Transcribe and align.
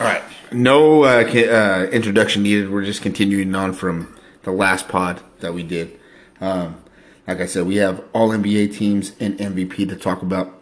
All 0.00 0.06
right. 0.08 0.24
No 0.50 1.04
uh, 1.04 1.22
uh, 1.22 1.88
introduction 1.92 2.42
needed. 2.42 2.68
We're 2.68 2.84
just 2.84 3.00
continuing 3.00 3.54
on 3.54 3.72
from 3.72 4.12
the 4.42 4.50
last 4.50 4.88
pod 4.88 5.22
that 5.38 5.54
we 5.54 5.62
did. 5.62 6.00
Um, 6.40 6.82
like 7.28 7.40
I 7.40 7.46
said, 7.46 7.66
we 7.66 7.76
have 7.76 8.02
all 8.12 8.30
NBA 8.30 8.74
teams 8.74 9.12
and 9.20 9.38
MVP 9.38 9.88
to 9.88 9.94
talk 9.94 10.22
about. 10.22 10.60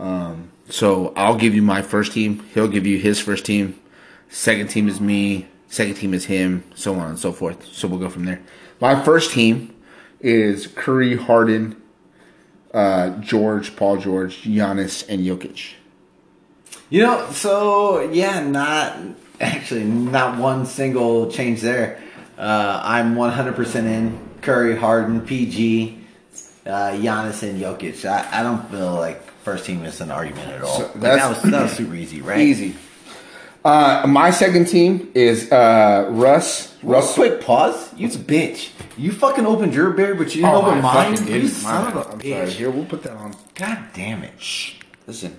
Um, 0.00 0.50
so 0.68 1.12
I'll 1.14 1.36
give 1.36 1.54
you 1.54 1.62
my 1.62 1.82
first 1.82 2.12
team. 2.12 2.40
He'll 2.52 2.66
give 2.66 2.84
you 2.84 2.98
his 2.98 3.20
first 3.20 3.46
team. 3.46 3.78
Second 4.28 4.70
team 4.70 4.88
is 4.88 5.00
me. 5.00 5.46
Second 5.68 5.94
team 5.94 6.12
is 6.12 6.24
him. 6.24 6.64
So 6.74 6.96
on 6.96 7.10
and 7.10 7.18
so 7.18 7.30
forth. 7.30 7.64
So 7.66 7.86
we'll 7.86 8.00
go 8.00 8.10
from 8.10 8.24
there. 8.24 8.42
My 8.80 9.00
first 9.04 9.30
team 9.30 9.72
is 10.20 10.66
Curry, 10.66 11.16
Harden, 11.16 11.80
uh, 12.74 13.10
George, 13.20 13.76
Paul 13.76 13.98
George, 13.98 14.42
Giannis, 14.42 15.08
and 15.08 15.24
Jokic. 15.24 15.74
You 16.90 17.02
know, 17.02 17.30
so 17.32 18.00
yeah, 18.10 18.40
not 18.42 18.96
actually 19.40 19.84
not 19.84 20.38
one 20.38 20.64
single 20.66 21.30
change 21.30 21.60
there. 21.60 22.02
Uh, 22.38 22.80
I'm 22.84 23.14
100% 23.16 23.74
in 23.84 24.18
Curry, 24.42 24.76
Harden, 24.76 25.20
PG, 25.22 25.98
uh, 26.64 26.70
Giannis, 26.92 27.42
and 27.42 27.60
Jokic. 27.60 28.04
I, 28.08 28.40
I 28.40 28.42
don't 28.42 28.70
feel 28.70 28.94
like 28.94 29.22
first 29.42 29.66
team 29.66 29.84
is 29.84 30.00
an 30.00 30.10
argument 30.10 30.48
at 30.48 30.62
all. 30.62 30.76
So 30.78 30.84
Like, 30.84 30.94
that 31.00 31.28
was 31.28 31.42
that 31.42 31.62
was 31.62 31.72
super 31.76 31.94
easy, 31.94 32.22
right? 32.22 32.38
Easy. 32.40 32.74
Uh, 33.64 34.04
my 34.08 34.30
second 34.30 34.66
team 34.66 35.10
is 35.14 35.50
uh, 35.52 36.06
Russ. 36.10 36.74
Russ. 36.82 37.14
quick 37.14 37.40
pause. 37.42 37.92
You 37.94 38.08
bitch. 38.08 38.70
You 38.96 39.12
fucking 39.12 39.44
opened 39.44 39.74
your 39.74 39.90
beer, 39.90 40.14
but 40.14 40.34
you 40.34 40.42
didn't 40.42 40.54
Oh, 40.54 40.66
open 40.66 40.80
mine. 40.80 41.26
You 41.26 41.48
son 41.48 41.88
of 41.88 41.96
a 41.96 42.16
bitch. 42.16 42.32
sorry. 42.32 42.50
Here, 42.50 42.70
we'll 42.70 42.84
put 42.86 43.02
that 43.02 43.12
on. 43.12 43.34
God 43.56 43.78
damn 43.92 44.22
it. 44.22 44.40
Shh. 44.40 44.74
Listen. 45.06 45.38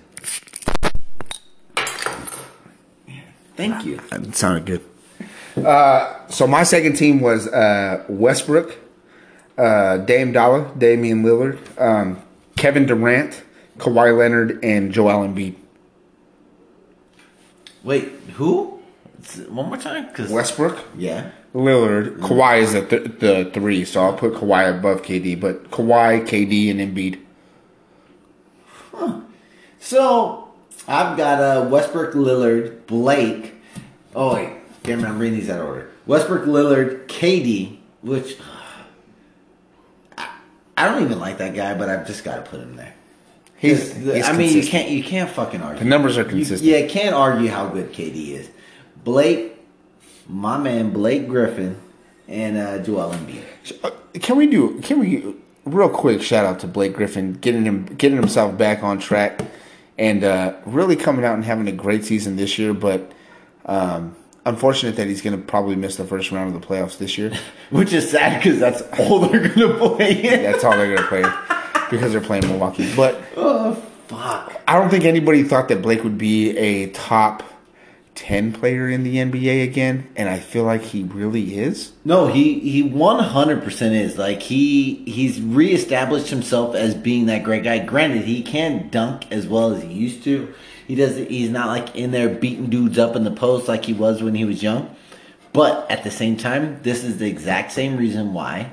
Thank 3.60 3.84
you. 3.84 4.00
That 4.08 4.34
sounded 4.34 4.64
good. 4.64 5.64
Uh, 5.66 6.26
so 6.28 6.46
my 6.46 6.62
second 6.62 6.96
team 6.96 7.20
was 7.20 7.46
uh, 7.48 8.04
Westbrook, 8.08 8.74
uh, 9.58 9.98
Dame 9.98 10.32
Dolla, 10.32 10.72
Damian 10.78 11.22
Lillard, 11.22 11.58
um, 11.78 12.22
Kevin 12.56 12.86
Durant, 12.86 13.42
Kawhi 13.76 14.16
Leonard, 14.16 14.64
and 14.64 14.92
Joel 14.92 15.28
Embiid. 15.28 15.56
Wait, 17.82 18.08
who? 18.36 18.80
One 19.48 19.66
more 19.66 19.76
time, 19.76 20.06
because 20.06 20.30
Westbrook, 20.30 20.78
yeah. 20.96 21.30
Lillard, 21.54 22.16
Kawhi 22.18 22.62
is 22.62 22.72
the, 22.72 22.86
th- 22.86 23.18
the 23.18 23.50
three, 23.52 23.84
so 23.84 24.02
I'll 24.02 24.14
put 24.14 24.34
Kawhi 24.34 24.78
above 24.78 25.02
KD, 25.02 25.38
but 25.38 25.70
Kawhi, 25.70 26.26
KD, 26.26 26.70
and 26.70 26.80
Embiid. 26.80 27.20
Huh. 28.92 29.20
So 29.78 30.49
I've 30.90 31.16
got 31.16 31.40
uh, 31.40 31.68
Westbrook, 31.68 32.14
Lillard, 32.14 32.86
Blake. 32.86 33.54
Oh 34.14 34.34
wait, 34.34 34.52
damn 34.82 35.00
it, 35.04 35.08
I'm 35.08 35.18
reading 35.18 35.38
these 35.38 35.48
out 35.48 35.60
of 35.60 35.66
order. 35.68 35.90
Westbrook, 36.06 36.44
Lillard, 36.46 37.06
KD, 37.06 37.76
which 38.02 38.36
I, 40.18 40.28
I 40.76 40.88
don't 40.88 41.02
even 41.04 41.18
like 41.20 41.38
that 41.38 41.54
guy, 41.54 41.74
but 41.76 41.88
I've 41.88 42.06
just 42.06 42.24
got 42.24 42.44
to 42.44 42.50
put 42.50 42.60
him 42.60 42.76
there. 42.76 42.94
He's, 43.56 43.92
The- 44.04 44.16
he's 44.16 44.26
I 44.28 44.32
mean, 44.36 44.52
you 44.56 44.66
can't 44.66 44.88
you 44.90 45.04
can't 45.04 45.30
fucking 45.30 45.60
argue. 45.62 45.78
The 45.84 45.88
numbers 45.88 46.16
are 46.18 46.22
You- 46.22 46.28
consistent. 46.28 46.62
yeah, 46.62 46.86
can't 46.86 47.14
argue 47.14 47.48
how 47.50 47.68
good 47.68 47.92
KD 47.92 48.30
is. 48.30 48.50
Blake, 49.04 49.52
my 50.28 50.58
man, 50.58 50.90
Blake 50.90 51.28
Griffin, 51.28 51.76
and 52.28 52.56
uh, 52.56 52.78
Joel 52.78 53.12
Embiid. 53.14 53.42
Uh, 53.84 53.90
Can 54.14 54.36
we 54.36 54.46
do? 54.46 54.80
Can 54.80 54.98
we 54.98 55.34
real 55.66 55.88
quick 55.90 56.22
shout 56.22 56.44
out 56.44 56.58
to 56.60 56.66
Blake 56.66 56.94
Griffin 56.94 57.34
getting 57.34 57.64
him 57.64 57.84
getting 57.84 58.16
himself 58.18 58.56
back 58.58 58.82
on 58.82 58.98
track 58.98 59.40
and 59.98 60.24
uh, 60.24 60.54
really 60.64 60.96
coming 60.96 61.24
out 61.24 61.34
and 61.34 61.44
having 61.44 61.68
a 61.68 61.72
great 61.72 62.04
season 62.04 62.36
this 62.36 62.58
year. 62.58 62.72
But 62.74 63.12
um, 63.66 64.16
unfortunate 64.46 64.96
that 64.96 65.06
he's 65.06 65.22
going 65.22 65.36
to 65.36 65.42
probably 65.42 65.76
miss 65.76 65.96
the 65.96 66.04
first 66.04 66.30
round 66.32 66.54
of 66.54 66.60
the 66.60 66.66
playoffs 66.66 66.98
this 66.98 67.18
year. 67.18 67.32
Which 67.70 67.92
is 67.92 68.10
sad 68.10 68.42
because 68.42 68.58
that's 68.58 68.82
all 68.98 69.20
they're 69.20 69.48
gonna 69.48 69.76
play. 69.78 70.22
That's 70.22 70.64
all 70.64 70.76
they're 70.76 70.96
going 70.96 70.98
to 70.98 71.08
play 71.08 71.24
because 71.90 72.12
they're 72.12 72.20
playing 72.20 72.46
Milwaukee. 72.48 72.92
But 72.94 73.20
Oh 73.36 73.74
fuck. 74.08 74.60
I 74.66 74.78
don't 74.78 74.90
think 74.90 75.04
anybody 75.04 75.42
thought 75.42 75.68
that 75.68 75.82
Blake 75.82 76.04
would 76.04 76.18
be 76.18 76.56
a 76.56 76.90
top 76.90 77.42
ten 78.20 78.52
player 78.52 78.88
in 78.90 79.02
the 79.02 79.16
NBA 79.16 79.64
again, 79.64 80.06
and 80.14 80.28
I 80.28 80.38
feel 80.38 80.64
like 80.64 80.82
he 80.82 81.04
really 81.04 81.58
is. 81.58 81.92
No, 82.04 82.26
he 82.26 82.60
he 82.60 82.82
one 82.82 83.24
hundred 83.24 83.64
percent 83.64 83.94
is 83.94 84.18
like 84.18 84.42
he 84.42 84.96
he's 85.06 85.40
reestablished 85.40 86.28
himself 86.28 86.74
as 86.74 86.94
being 86.94 87.26
that 87.26 87.42
great 87.42 87.64
guy. 87.64 87.78
Granted, 87.78 88.24
he 88.24 88.42
can 88.42 88.90
dunk 88.90 89.32
as 89.32 89.48
well 89.48 89.72
as 89.72 89.82
he 89.82 89.88
used 89.88 90.22
to. 90.24 90.52
He 90.86 90.94
does. 90.94 91.16
He's 91.16 91.48
not 91.48 91.68
like 91.68 91.96
in 91.96 92.10
there 92.10 92.28
beating 92.28 92.68
dudes 92.68 92.98
up 92.98 93.16
in 93.16 93.24
the 93.24 93.30
post 93.30 93.68
like 93.68 93.86
he 93.86 93.94
was 93.94 94.22
when 94.22 94.34
he 94.34 94.44
was 94.44 94.62
young. 94.62 94.94
But 95.54 95.90
at 95.90 96.04
the 96.04 96.10
same 96.10 96.36
time, 96.36 96.80
this 96.82 97.02
is 97.02 97.18
the 97.18 97.26
exact 97.26 97.72
same 97.72 97.96
reason 97.96 98.34
why 98.34 98.72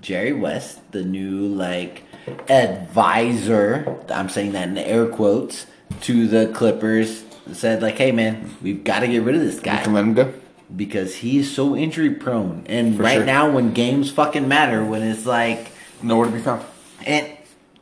Jerry 0.00 0.32
West, 0.32 0.92
the 0.92 1.02
new 1.02 1.48
like 1.48 2.04
advisor, 2.48 3.98
I'm 4.08 4.28
saying 4.28 4.52
that 4.52 4.68
in 4.68 4.78
air 4.78 5.06
quotes, 5.06 5.66
to 6.02 6.28
the 6.28 6.52
Clippers, 6.52 7.24
said 7.52 7.82
like, 7.82 7.96
"Hey 7.98 8.12
man, 8.12 8.56
we've 8.62 8.82
got 8.84 9.00
to 9.00 9.08
get 9.08 9.22
rid 9.22 9.34
of 9.34 9.40
this 9.40 9.60
guy." 9.60 9.78
You 9.78 9.84
can 9.84 9.92
let 9.94 10.04
him 10.04 10.14
go. 10.14 10.32
because 10.74 11.14
he's 11.16 11.50
so 11.54 11.76
injury 11.76 12.10
prone. 12.10 12.64
And 12.66 12.96
For 12.96 13.02
right 13.04 13.16
sure. 13.16 13.24
now, 13.24 13.50
when 13.50 13.72
games 13.72 14.10
fucking 14.10 14.48
matter, 14.48 14.84
when 14.84 15.02
it's 15.02 15.24
like, 15.26 15.70
Nowhere 16.02 16.26
to 16.26 16.32
be 16.32 16.40
found. 16.40 16.64
and 17.06 17.26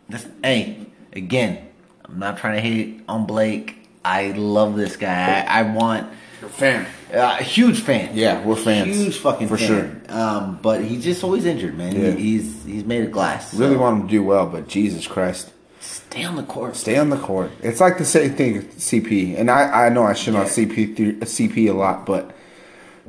this, 0.08 0.26
hey, 0.42 0.86
again, 1.14 1.66
I'm 2.04 2.18
not 2.18 2.36
trying 2.38 2.56
to 2.56 2.60
hate 2.60 3.02
on 3.08 3.24
Blake. 3.26 3.76
I 4.04 4.32
love 4.32 4.76
this 4.76 4.96
guy. 4.96 5.40
I, 5.48 5.60
I 5.60 5.62
want 5.62 6.06
You're 6.42 6.50
a 6.50 6.52
fan. 6.52 6.86
uh, 7.12 7.38
a 7.40 7.42
huge 7.42 7.80
fan. 7.80 8.10
Yeah, 8.14 8.44
we're 8.44 8.54
fans. 8.54 8.94
Huge 8.94 9.16
fucking 9.16 9.48
For 9.48 9.56
fan. 9.56 10.04
Um, 10.10 10.58
but 10.60 10.84
he's 10.84 11.02
just 11.02 11.24
always 11.24 11.46
injured, 11.46 11.74
man. 11.78 11.96
Yeah. 11.96 12.10
He, 12.10 12.36
he's 12.36 12.64
he's 12.64 12.84
made 12.84 13.02
of 13.04 13.12
glass. 13.12 13.54
Really 13.54 13.76
so 13.76 13.80
want 13.80 14.02
him 14.02 14.08
to 14.08 14.10
do 14.12 14.22
well, 14.22 14.46
but 14.46 14.68
Jesus 14.68 15.06
Christ. 15.06 15.50
Stay 15.84 16.24
on 16.24 16.36
the 16.36 16.42
court. 16.44 16.76
Stay 16.76 16.96
on 16.96 17.10
the 17.10 17.18
court. 17.18 17.50
It's 17.62 17.80
like 17.80 17.98
the 17.98 18.04
same 18.04 18.34
thing 18.34 18.54
with 18.54 18.78
CP. 18.78 19.38
And 19.38 19.50
I, 19.50 19.86
I 19.86 19.88
know 19.90 20.04
I 20.04 20.14
shit 20.14 20.34
on 20.34 20.42
Yeah. 20.42 20.48
CP, 20.48 21.18
CP 21.18 21.68
a 21.68 21.72
lot, 21.72 22.06
but 22.06 22.34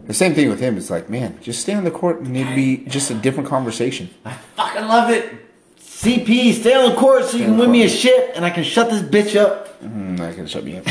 the 0.06 0.14
same 0.14 0.34
thing 0.34 0.50
with 0.50 0.60
him. 0.60 0.76
It's 0.78 0.90
like, 0.90 1.10
man, 1.10 1.38
just 1.42 1.62
stay 1.62 1.74
on 1.74 1.84
the 1.86 1.92
court 1.92 2.20
and 2.20 2.36
it'd 2.36 2.54
be 2.56 2.78
just 2.88 3.10
a 3.12 3.14
different 3.16 3.48
conversation. 3.48 4.10
I 4.26 4.34
fucking 4.56 4.88
love 4.88 5.10
it. 5.10 5.34
CP, 5.80 6.54
stay 6.54 6.74
on 6.74 6.90
the 6.90 6.96
court 6.98 7.24
so 7.26 7.38
you 7.38 7.46
can 7.46 7.58
win 7.58 7.72
me 7.72 7.84
a 7.84 7.88
court. 7.88 7.98
shit, 7.98 8.36
and 8.36 8.44
I 8.44 8.50
can 8.50 8.64
shut 8.64 8.90
this 8.90 9.02
bitch 9.02 9.40
up. 9.40 9.82
Mm, 9.82 10.20
I 10.20 10.34
can 10.34 10.46
shut 10.46 10.64
me 10.66 10.78
up. 10.78 10.86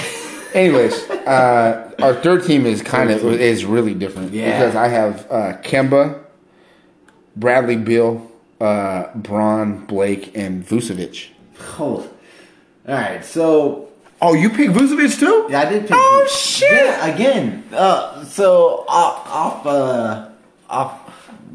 Anyways, 0.54 0.94
uh, 1.10 1.92
our 2.00 2.14
third 2.14 2.44
team 2.44 2.64
is 2.64 2.80
kind 2.80 3.10
of 3.10 3.22
is 3.24 3.64
really 3.64 3.92
different 3.92 4.32
Yeah. 4.32 4.56
because 4.58 4.74
I 4.76 4.88
have 4.88 5.26
uh, 5.30 5.56
Kemba, 5.62 6.20
Bradley, 7.36 7.76
Beal, 7.76 8.30
uh, 8.60 9.08
Bron, 9.16 9.84
Blake, 9.86 10.34
and 10.36 10.64
Vucevic. 10.66 11.28
Hold. 11.58 12.08
All 12.88 12.94
right, 12.94 13.24
so 13.24 13.88
Oh, 14.22 14.32
you 14.34 14.48
picked 14.48 14.72
Vucevic 14.72 15.18
too? 15.18 15.48
Yeah, 15.50 15.60
I 15.62 15.64
did 15.68 15.82
pick. 15.82 15.90
Oh, 15.92 16.26
shit! 16.30 16.70
Yeah, 16.72 17.06
again. 17.06 17.64
Uh, 17.72 18.24
so 18.24 18.84
off, 18.88 19.26
off, 19.28 19.66
uh, 19.66 20.28
off, 20.70 20.92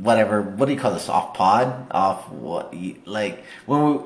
whatever. 0.02 0.42
What 0.42 0.68
do 0.68 0.74
you 0.74 0.80
call 0.80 0.92
this? 0.94 1.10
Off 1.10 1.34
pod? 1.34 1.88
Off 1.92 2.30
what? 2.30 2.74
Like 3.06 3.44
when 3.66 3.86
we. 3.86 4.00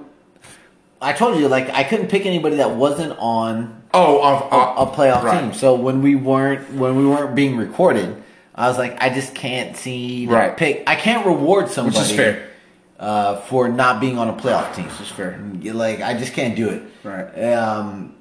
I 1.01 1.11
told 1.11 1.37
you, 1.39 1.49
like 1.49 1.69
I 1.71 1.83
couldn't 1.83 2.07
pick 2.07 2.25
anybody 2.25 2.57
that 2.57 2.71
wasn't 2.71 3.17
on 3.19 3.81
Oh, 3.93 4.21
off, 4.21 4.43
a, 4.43 4.55
off 4.55 4.93
a 4.93 4.95
playoff 5.01 5.23
right. 5.23 5.41
team. 5.41 5.53
So 5.53 5.75
when 5.75 6.01
we 6.01 6.15
weren't 6.15 6.73
when 6.73 6.95
we 6.95 7.05
weren't 7.05 7.35
being 7.35 7.57
recorded, 7.57 8.23
I 8.55 8.69
was 8.69 8.77
like, 8.77 8.95
I 9.01 9.09
just 9.09 9.35
can't 9.35 9.75
see 9.75 10.25
Right. 10.27 10.55
pick. 10.55 10.83
I 10.87 10.95
can't 10.95 11.25
reward 11.25 11.69
somebody. 11.69 11.97
which 11.97 12.09
is 12.11 12.15
fair. 12.15 12.49
Uh, 12.99 13.35
for 13.41 13.67
not 13.67 13.99
being 13.99 14.17
on 14.17 14.29
a 14.29 14.33
playoff 14.33 14.73
team. 14.75 14.85
Is 14.85 15.09
fair. 15.09 15.37
Like 15.63 16.01
I 16.01 16.13
just 16.17 16.33
can't 16.33 16.55
do 16.55 16.69
it. 16.69 16.83
Right. 17.03 17.53
Um, 17.53 18.15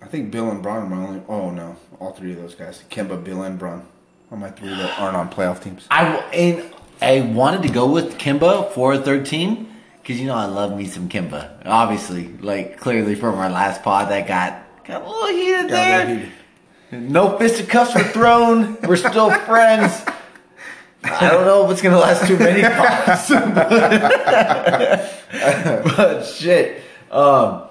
I 0.00 0.06
think 0.06 0.30
Beal 0.30 0.50
and 0.50 0.62
Bron 0.62 0.82
are 0.84 0.86
my 0.86 1.06
only. 1.06 1.22
Oh 1.28 1.50
no, 1.50 1.76
all 2.00 2.12
three 2.12 2.32
of 2.32 2.38
those 2.38 2.54
guys: 2.54 2.82
Kemba, 2.90 3.22
Beal, 3.22 3.42
and 3.42 3.58
Bron 3.58 3.84
are 4.30 4.36
my 4.38 4.50
three 4.50 4.68
that 4.70 4.98
aren't 4.98 5.16
on 5.16 5.28
playoff 5.30 5.62
teams. 5.62 5.86
I 5.90 6.16
and 6.32 6.64
I 7.02 7.20
wanted 7.20 7.62
to 7.64 7.68
go 7.68 7.90
with 7.90 8.16
Kemba 8.16 8.70
for 8.72 8.94
a 8.94 8.98
third 8.98 9.26
team 9.26 9.68
because 10.00 10.18
you 10.20 10.26
know 10.28 10.34
I 10.36 10.46
love 10.46 10.76
me 10.76 10.86
some 10.86 11.08
Kemba. 11.08 11.66
Obviously, 11.66 12.28
like 12.38 12.78
clearly 12.78 13.14
from 13.16 13.34
our 13.34 13.50
last 13.50 13.82
pod 13.82 14.08
that 14.10 14.26
got 14.28 14.84
got 14.84 15.02
a 15.02 15.04
little 15.08 15.26
heated 15.28 15.68
Yeah, 15.70 16.04
there. 16.06 16.28
that 16.92 17.00
No 17.00 17.36
fisticuffs 17.38 17.94
were 17.94 18.04
thrown. 18.04 18.78
We're 18.82 18.96
still 18.96 19.30
friends. 19.46 20.04
I 21.04 21.28
don't 21.30 21.44
know 21.44 21.64
if 21.66 21.72
it's 21.72 21.82
gonna 21.82 21.98
last 21.98 22.26
too 22.26 22.38
many 22.38 22.62
pods, 22.76 23.28
but, 23.28 23.68
but 25.96 26.22
shit. 26.24 26.82
Um, 27.10 27.64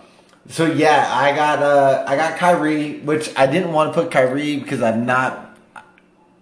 so 0.49 0.65
yeah, 0.65 1.09
I 1.13 1.35
got 1.35 1.63
uh, 1.63 2.03
I 2.07 2.15
got 2.15 2.37
Kyrie, 2.37 2.99
which 2.99 3.31
I 3.37 3.45
didn't 3.47 3.71
want 3.71 3.93
to 3.93 4.01
put 4.01 4.11
Kyrie 4.11 4.57
because 4.57 4.81
I'm 4.81 5.05
not. 5.05 5.47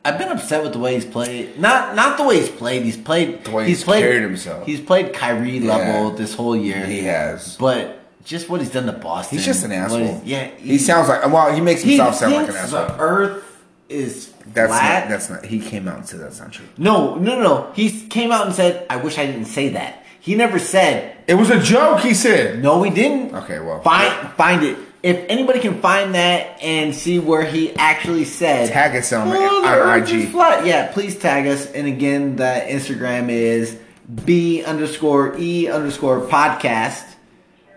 I've 0.03 0.17
been 0.17 0.29
upset 0.29 0.63
with 0.63 0.73
the 0.73 0.79
way 0.79 0.95
he's 0.95 1.05
played. 1.05 1.59
Not 1.59 1.95
not 1.95 2.17
the 2.17 2.23
way 2.25 2.39
he's 2.39 2.49
played. 2.49 2.83
He's 2.83 2.97
played 2.97 3.43
The 3.43 3.51
way 3.51 3.67
he's 3.67 3.77
he's 3.79 3.83
played 3.85 4.01
carried 4.01 4.21
himself. 4.23 4.65
He's 4.65 4.79
played 4.81 5.13
Kyrie 5.13 5.59
level 5.59 6.09
Yeah. 6.11 6.15
this 6.17 6.33
whole 6.33 6.55
year. 6.55 6.85
He 6.85 7.03
has. 7.03 7.55
but 7.57 7.97
just 8.23 8.49
what 8.49 8.61
he's 8.61 8.71
done 8.71 8.85
to 8.85 8.91
Boston. 8.93 9.37
He's 9.37 9.45
just 9.45 9.63
an 9.65 9.71
asshole. 9.71 10.21
yeah, 10.23 10.47
he 10.57 10.77
sounds 10.77 11.07
like. 11.09 11.25
Well, 11.31 11.53
he 11.53 11.61
makes 11.61 11.81
he 11.81 11.97
himself 11.97 12.15
sound 12.15 12.33
like 12.33 12.49
an 12.49 12.55
asshole. 12.55 12.85
The 12.87 12.97
earth 12.99 13.48
is 13.89 14.31
That's 14.53 14.69
flat. 14.71 15.03
not. 15.03 15.09
That's 15.09 15.29
not. 15.29 15.45
He 15.45 15.59
came 15.59 15.87
out 15.87 15.97
and 15.97 16.07
said 16.07 16.19
that's 16.21 16.39
not 16.39 16.51
true. 16.51 16.65
no, 16.77 17.15
no, 17.15 17.41
no. 17.41 17.71
He 17.73 17.89
came 18.07 18.31
out 18.31 18.45
and 18.45 18.55
said, 18.55 18.85
"I 18.89 18.97
wish 18.97 19.17
I 19.17 19.25
didn't 19.25 19.45
say 19.45 19.69
that." 19.69 20.05
He 20.21 20.35
never 20.35 20.59
said, 20.59 21.15
It 21.27 21.35
was 21.35 21.49
a 21.49 21.59
joke. 21.59 22.01
He 22.01 22.13
said. 22.13 22.61
"No, 22.61 22.83
he 22.83 22.91
didn't." 22.91 23.33
Okay, 23.35 23.59
well. 23.59 23.81
find 23.81 24.13
find 24.33 24.63
it. 24.63 24.77
If 25.01 25.25
anybody 25.29 25.59
can 25.61 25.79
find 25.81 26.13
that 26.13 26.61
and 26.61 26.93
see 26.93 27.19
where 27.19 27.45
he 27.45 27.73
actually 27.75 28.25
said, 28.25 28.69
Tag 28.69 28.95
us 28.97 29.13
on- 29.13 29.29
"Oh, 29.29 29.61
the 29.61 29.81
on 29.89 30.03
IG." 30.03 30.29
flat," 30.29 30.65
yeah, 30.65 30.91
please 30.91 31.15
tag 31.17 31.47
us. 31.47 31.65
And 31.71 31.87
again, 31.87 32.35
the 32.35 32.63
Instagram 32.67 33.29
is 33.29 33.77
b 34.25 34.61
underscore 34.63 35.35
e 35.39 35.67
underscore 35.69 36.21
podcast. 36.27 37.03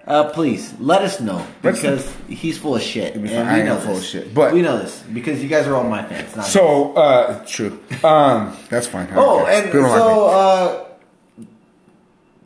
Uh, 0.05 0.25
please 0.31 0.75
let 0.81 1.03
us 1.03 1.21
know 1.21 1.47
because 1.63 2.13
he's 2.29 2.59
full 2.59 2.75
of 2.75 2.83
shit, 2.83 3.15
and 3.15 3.23
we. 3.23 3.37
I 3.37 3.63
know 3.63 3.77
full 3.79 3.95
this. 3.95 4.03
of 4.05 4.11
shit, 4.11 4.35
but- 4.35 4.53
we 4.53 4.61
know 4.61 4.77
this 4.79 5.01
because 5.13 5.41
you 5.43 5.49
guys 5.49 5.67
are 5.69 5.77
all 5.77 5.85
my 5.85 6.03
fans. 6.05 6.35
Not 6.35 6.45
So, 6.47 6.93
uh, 6.95 7.45
true. 7.47 7.79
Um, 8.03 8.57
that's 8.69 8.89
fine. 8.89 9.07
I 9.09 9.15
Oh, 9.17 9.47
and 9.47 9.67
People 9.67 9.89
so 9.91 10.27
uh, 10.27 10.85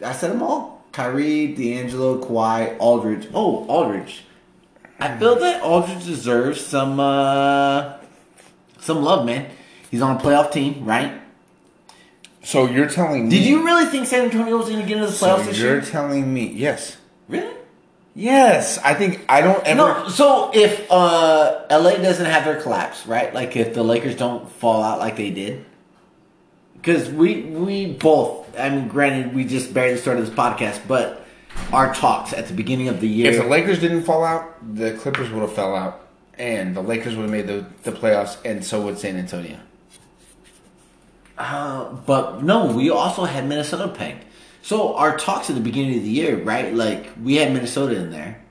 I 0.04 0.12
said 0.12 0.32
them 0.32 0.42
all: 0.42 0.84
Kyrie, 0.92 1.54
D'Angelo, 1.54 2.22
Kawhi, 2.22 2.76
Aldridge. 2.78 3.28
Oh, 3.32 3.64
Aldridge. 3.68 4.24
I 5.00 5.16
feel 5.16 5.36
that 5.36 5.62
Aldridge 5.62 6.04
deserves 6.04 6.60
some 6.60 7.00
uh, 7.00 7.94
some 8.80 9.02
love, 9.02 9.24
man. 9.24 9.50
He's 9.90 10.02
on 10.02 10.16
a 10.16 10.20
playoff 10.20 10.52
team, 10.52 10.84
right? 10.84 11.22
so 12.42 12.66
you're 12.66 12.88
telling 12.88 13.24
me? 13.24 13.30
Did 13.30 13.44
you 13.44 13.64
really 13.64 13.86
think 13.86 14.06
San 14.06 14.26
Antonio 14.26 14.56
was 14.58 14.68
going 14.68 14.80
to 14.80 14.86
get 14.86 14.98
into 14.98 15.06
the 15.08 15.12
So 15.12 15.26
playoffs 15.26 15.46
this 15.46 15.58
you're 15.58 15.72
year? 15.72 15.80
telling 15.80 16.32
me? 16.32 16.48
Yes. 16.52 16.96
Really? 17.28 17.54
Yes. 18.14 18.78
I 18.78 18.94
think 18.94 19.24
I 19.28 19.40
don't 19.42 19.64
ever. 19.66 19.76
No. 19.76 20.08
So 20.08 20.50
if 20.54 20.90
uh, 20.90 21.66
LA 21.70 21.96
doesn't 21.96 22.26
have 22.26 22.44
their 22.44 22.60
collapse, 22.60 23.06
right? 23.06 23.32
Like 23.34 23.56
if 23.56 23.74
the 23.74 23.82
Lakers 23.82 24.16
don't 24.16 24.50
fall 24.50 24.82
out 24.82 24.98
like 24.98 25.16
they 25.16 25.30
did, 25.30 25.64
because 26.74 27.10
we 27.10 27.42
we 27.42 27.92
both. 27.92 28.58
I 28.58 28.70
mean, 28.70 28.88
granted, 28.88 29.34
we 29.34 29.44
just 29.44 29.74
barely 29.74 29.98
started 29.98 30.26
this 30.26 30.34
podcast, 30.34 30.80
but 30.88 31.26
our 31.72 31.94
talks 31.94 32.32
at 32.32 32.46
the 32.46 32.54
beginning 32.54 32.88
of 32.88 33.00
the 33.00 33.08
year. 33.08 33.32
If 33.32 33.42
the 33.42 33.48
Lakers 33.48 33.80
didn't 33.80 34.04
fall 34.04 34.24
out, 34.24 34.76
the 34.76 34.92
Clippers 34.94 35.30
would 35.30 35.42
have 35.42 35.52
fell 35.52 35.74
out, 35.74 36.06
and 36.38 36.74
the 36.74 36.82
Lakers 36.82 37.16
would 37.16 37.22
have 37.22 37.30
made 37.30 37.46
the, 37.46 37.66
the 37.82 37.92
playoffs, 37.92 38.38
and 38.44 38.64
so 38.64 38.80
would 38.82 38.98
San 38.98 39.16
Antonio. 39.16 39.58
Uh, 41.36 41.92
but 42.06 42.42
no, 42.42 42.72
we 42.72 42.88
also 42.88 43.24
had 43.24 43.46
Minnesota 43.46 43.88
pegged. 43.88 44.24
So 44.66 44.96
our 44.96 45.16
talks 45.16 45.48
at 45.48 45.54
the 45.54 45.62
beginning 45.62 45.96
of 45.98 46.02
the 46.02 46.10
year, 46.10 46.42
right? 46.42 46.74
Like 46.74 47.10
we 47.22 47.36
had 47.36 47.52
Minnesota 47.52 47.94
in 47.94 48.10
there. 48.10 48.42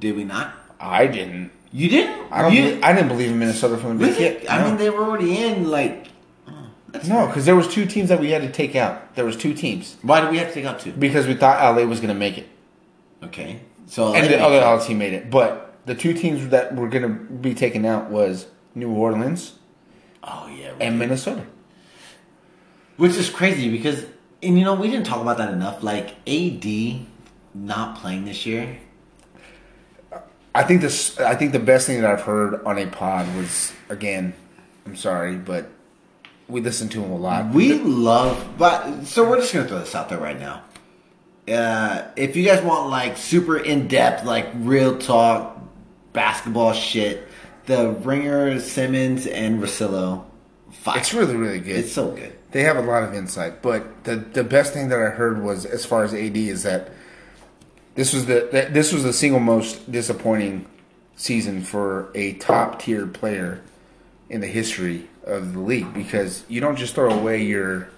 Did 0.00 0.16
we 0.16 0.24
not? 0.24 0.52
I 0.80 1.06
didn't. 1.06 1.52
You 1.70 1.88
didn't? 1.88 2.32
I 2.32 2.42
don't. 2.42 2.52
You, 2.52 2.62
believe, 2.62 2.82
I 2.82 2.92
didn't 2.92 3.06
believe 3.08 3.30
in 3.30 3.38
Minnesota 3.38 3.78
from 3.78 3.98
the 3.98 4.08
beginning. 4.08 4.48
I 4.48 4.58
No. 4.58 4.64
mean, 4.66 4.78
they 4.78 4.90
were 4.90 5.04
already 5.04 5.38
in. 5.38 5.70
Like, 5.70 6.08
oh, 6.48 6.68
no, 7.06 7.28
because 7.28 7.46
there 7.46 7.54
was 7.54 7.68
two 7.72 7.86
teams 7.86 8.08
that 8.08 8.18
we 8.18 8.30
had 8.30 8.42
to 8.42 8.50
take 8.50 8.74
out. 8.74 9.14
There 9.14 9.24
was 9.24 9.36
two 9.36 9.54
teams 9.54 9.96
why 10.02 10.20
did 10.22 10.30
we 10.32 10.38
have 10.38 10.48
to 10.48 10.54
take 10.54 10.64
out 10.64 10.80
two? 10.80 10.90
because 10.90 11.28
we 11.28 11.34
thought 11.34 11.76
LA 11.76 11.84
was 11.84 12.00
going 12.00 12.12
to 12.12 12.18
make 12.18 12.36
it, 12.36 12.48
Okay, 13.22 13.60
so 13.86 14.14
and 14.16 14.24
they 14.26 14.30
the 14.30 14.42
other 14.42 14.58
LA 14.58 14.84
team 14.84 14.98
made 14.98 15.12
it. 15.12 15.30
But 15.30 15.76
the 15.86 15.94
two 15.94 16.14
teams 16.14 16.48
that 16.48 16.74
were 16.74 16.88
going 16.88 17.04
to 17.04 17.08
be 17.32 17.54
taken 17.54 17.84
out 17.86 18.10
was 18.10 18.46
New 18.74 18.90
Orleans 18.90 19.52
Oh 20.24 20.48
yeah, 20.52 20.72
and 20.80 20.98
Minnesota. 20.98 21.46
which 22.96 23.14
is 23.14 23.30
crazy 23.30 23.70
because, 23.70 24.04
and 24.42 24.58
you 24.58 24.64
know, 24.64 24.74
we 24.74 24.90
didn't 24.90 25.06
talk 25.06 25.20
about 25.20 25.38
that 25.38 25.52
enough. 25.52 25.82
Like 25.82 26.16
AD 26.28 26.66
not 27.54 27.96
playing 27.98 28.24
this 28.24 28.46
year. 28.46 28.78
I 30.54 30.64
think 30.64 30.80
this. 30.82 31.18
I 31.18 31.34
think 31.34 31.52
the 31.52 31.58
best 31.58 31.86
thing 31.86 32.00
that 32.00 32.10
I've 32.10 32.22
heard 32.22 32.62
on 32.64 32.78
a 32.78 32.86
pod 32.86 33.34
was 33.36 33.72
again. 33.88 34.34
I'm 34.84 34.96
sorry, 34.96 35.36
but 35.36 35.70
we 36.48 36.60
listen 36.60 36.88
to 36.90 37.02
him 37.02 37.10
a 37.10 37.16
lot. 37.16 37.54
We 37.54 37.74
love, 37.78 38.54
but 38.58 39.04
so 39.04 39.28
we're 39.28 39.38
just 39.38 39.54
gonna 39.54 39.68
throw 39.68 39.78
this 39.78 39.94
out 39.94 40.08
there 40.08 40.18
right 40.18 40.38
now. 40.38 40.62
Uh, 41.48 42.08
if 42.16 42.36
you 42.36 42.44
guys 42.44 42.62
want 42.62 42.90
like 42.90 43.16
super 43.16 43.56
in 43.56 43.88
depth, 43.88 44.24
like 44.24 44.48
real 44.56 44.98
talk 44.98 45.58
basketball 46.12 46.72
shit, 46.72 47.26
the 47.66 47.90
Ringer, 47.90 48.60
Simmons, 48.60 49.26
and 49.26 49.62
Russillo. 49.62 50.24
It's 50.86 51.14
really 51.14 51.36
really 51.36 51.60
good. 51.60 51.76
it's 51.76 51.92
so 51.92 52.10
good. 52.10 52.36
They 52.52 52.62
have 52.62 52.76
a 52.76 52.82
lot 52.82 53.02
of 53.02 53.14
insight, 53.14 53.62
but 53.62 54.04
the 54.04 54.16
the 54.16 54.44
best 54.44 54.72
thing 54.72 54.88
that 54.88 54.98
I 54.98 55.10
heard 55.10 55.42
was 55.42 55.64
as 55.64 55.84
far 55.84 56.04
as 56.04 56.12
AD 56.12 56.36
is 56.36 56.62
that 56.62 56.90
this 57.94 58.12
was 58.12 58.26
the 58.26 58.68
this 58.70 58.92
was 58.92 59.02
the 59.04 59.12
single 59.12 59.40
most 59.40 59.90
disappointing 59.90 60.66
season 61.16 61.62
for 61.62 62.10
a 62.14 62.34
top 62.34 62.80
tier 62.80 63.06
player 63.06 63.60
in 64.28 64.40
the 64.40 64.46
history 64.46 65.08
of 65.24 65.52
the 65.52 65.60
league 65.60 65.92
because 65.94 66.44
you 66.48 66.60
don't 66.60 66.76
just 66.76 66.94
throw 66.94 67.10
away 67.10 67.42
your 67.42 67.88